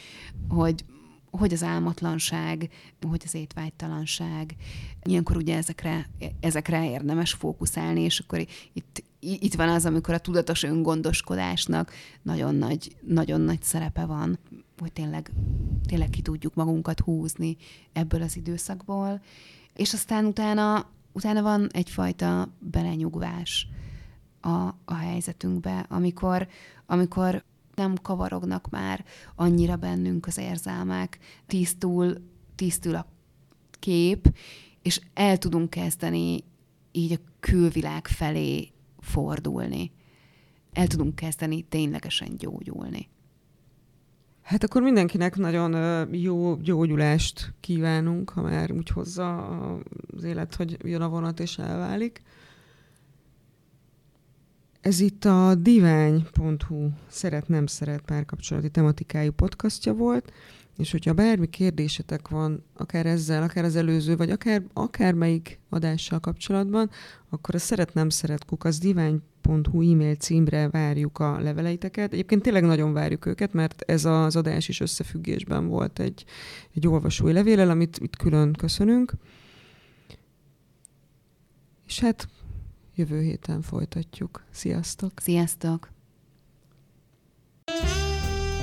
hogy 0.49 0.85
hogy 1.31 1.53
az 1.53 1.63
álmatlanság, 1.63 2.71
hogy 3.09 3.23
az 3.25 3.35
étvágytalanság. 3.35 4.57
Ilyenkor 5.03 5.37
ugye 5.37 5.57
ezekre, 5.57 6.09
ezekre 6.41 6.91
érdemes 6.91 7.33
fókuszálni, 7.33 8.01
és 8.01 8.19
akkor 8.19 8.47
itt, 8.73 9.05
itt 9.21 9.55
van 9.55 9.69
az, 9.69 9.87
amikor 9.87 10.15
a 10.15 10.19
tudatos 10.19 10.63
öngondoskodásnak 10.63 11.93
nagyon 12.23 12.55
nagy, 12.55 12.97
nagyon 13.07 13.41
nagy 13.41 13.63
szerepe 13.63 14.05
van, 14.05 14.39
hogy 14.79 14.93
tényleg, 14.93 15.31
tényleg 15.87 16.11
ki 16.11 16.23
tudjuk 16.23 16.55
magunkat 16.55 17.01
húzni 17.01 17.57
ebből 17.93 18.23
az 18.23 18.37
időszakból. 18.37 19.21
És 19.75 19.93
aztán 19.93 20.25
utána, 20.25 20.91
utána 21.13 21.43
van 21.43 21.69
egyfajta 21.73 22.49
belenyugvás 22.59 23.69
a, 24.41 24.75
a 24.85 24.95
helyzetünkbe, 24.95 25.87
amikor, 25.89 26.49
amikor 26.87 27.45
nem 27.77 27.95
kavarognak 28.03 28.71
már 28.71 29.05
annyira 29.35 29.77
bennünk 29.77 30.27
az 30.27 30.39
érzelmek, 30.39 31.19
tisztul, 31.47 32.15
tisztul 32.55 32.95
a 32.95 33.07
kép, 33.71 34.35
és 34.83 35.01
el 35.15 35.39
tudunk 35.39 35.71
kezdeni 35.71 36.45
így 36.93 37.13
a 37.13 37.31
külvilág 37.41 38.07
felé 38.07 38.69
fordulni. 38.99 39.93
El 40.73 40.87
tudunk 40.87 41.15
kezdeni 41.15 41.63
ténylegesen 41.63 42.37
gyógyulni. 42.37 43.09
Hát 44.43 44.65
akkor 44.65 44.83
mindenkinek 44.83 45.37
nagyon 45.37 45.73
jó 46.15 46.57
gyógyulást 46.57 47.55
kívánunk, 47.61 48.31
ha 48.31 48.43
már 48.43 48.73
úgy 48.73 48.89
hozza 48.89 49.37
az 50.17 50.23
élet, 50.23 50.55
hogy 50.55 50.77
jön 50.85 51.01
a 51.01 51.09
vonat 51.09 51.41
és 51.41 51.59
elválik. 51.59 52.23
Ez 54.87 55.01
itt 55.01 55.25
a 55.25 55.55
divány.hu 55.55 56.89
szeret-nem 57.09 57.67
szeret 57.67 58.01
párkapcsolati 58.01 58.71
tematikájú 58.71 59.31
podcastja 59.31 59.95
volt, 59.95 60.33
és 60.77 60.91
hogyha 60.91 61.13
bármi 61.13 61.47
kérdésetek 61.47 62.29
van, 62.29 62.65
akár 62.77 63.07
ezzel, 63.07 63.43
akár 63.43 63.65
az 63.65 63.77
előző, 63.77 64.17
vagy 64.17 64.31
akár, 64.31 64.63
akár 64.73 65.15
melyik 65.15 65.59
adással 65.69 66.21
kapcsolatban, 66.21 66.91
akkor 67.29 67.55
a 67.55 67.59
szeret-nem 67.59 68.09
szeret 68.09 68.45
kukasz 68.45 68.79
divány.hu 68.79 69.93
e-mail 69.93 70.15
címre 70.15 70.69
várjuk 70.69 71.19
a 71.19 71.41
leveleiteket. 71.41 72.13
Egyébként 72.13 72.43
tényleg 72.43 72.65
nagyon 72.65 72.93
várjuk 72.93 73.27
őket, 73.27 73.53
mert 73.53 73.83
ez 73.87 74.05
az 74.05 74.37
adás 74.37 74.69
is 74.69 74.81
összefüggésben 74.81 75.67
volt 75.67 75.99
egy, 75.99 76.25
egy 76.75 76.87
olvasói 76.87 77.33
levélel, 77.33 77.71
amit 77.71 77.99
itt 77.99 78.17
külön 78.17 78.53
köszönünk. 78.53 79.13
És 81.87 82.01
hát 82.01 82.29
Jövő 82.99 83.23
héten 83.23 83.63
folytatjuk. 83.63 84.45
Sziasztok! 84.51 85.13
Sziasztok! 85.17 85.89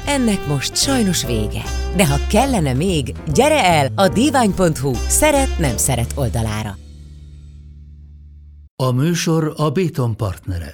Ennek 0.05 0.47
most 0.47 0.75
sajnos 0.75 1.25
vége. 1.25 1.63
De 1.95 2.07
ha 2.07 2.27
kellene 2.29 2.73
még, 2.73 3.15
gyere 3.33 3.63
el 3.63 3.91
a 3.95 4.07
divány.hu 4.07 4.93
szeret-nem 4.93 5.77
szeret 5.77 6.13
oldalára. 6.15 6.77
A 8.75 8.91
műsor 8.91 9.53
a 9.57 9.69
Béton 9.69 10.17
partnere. 10.17 10.73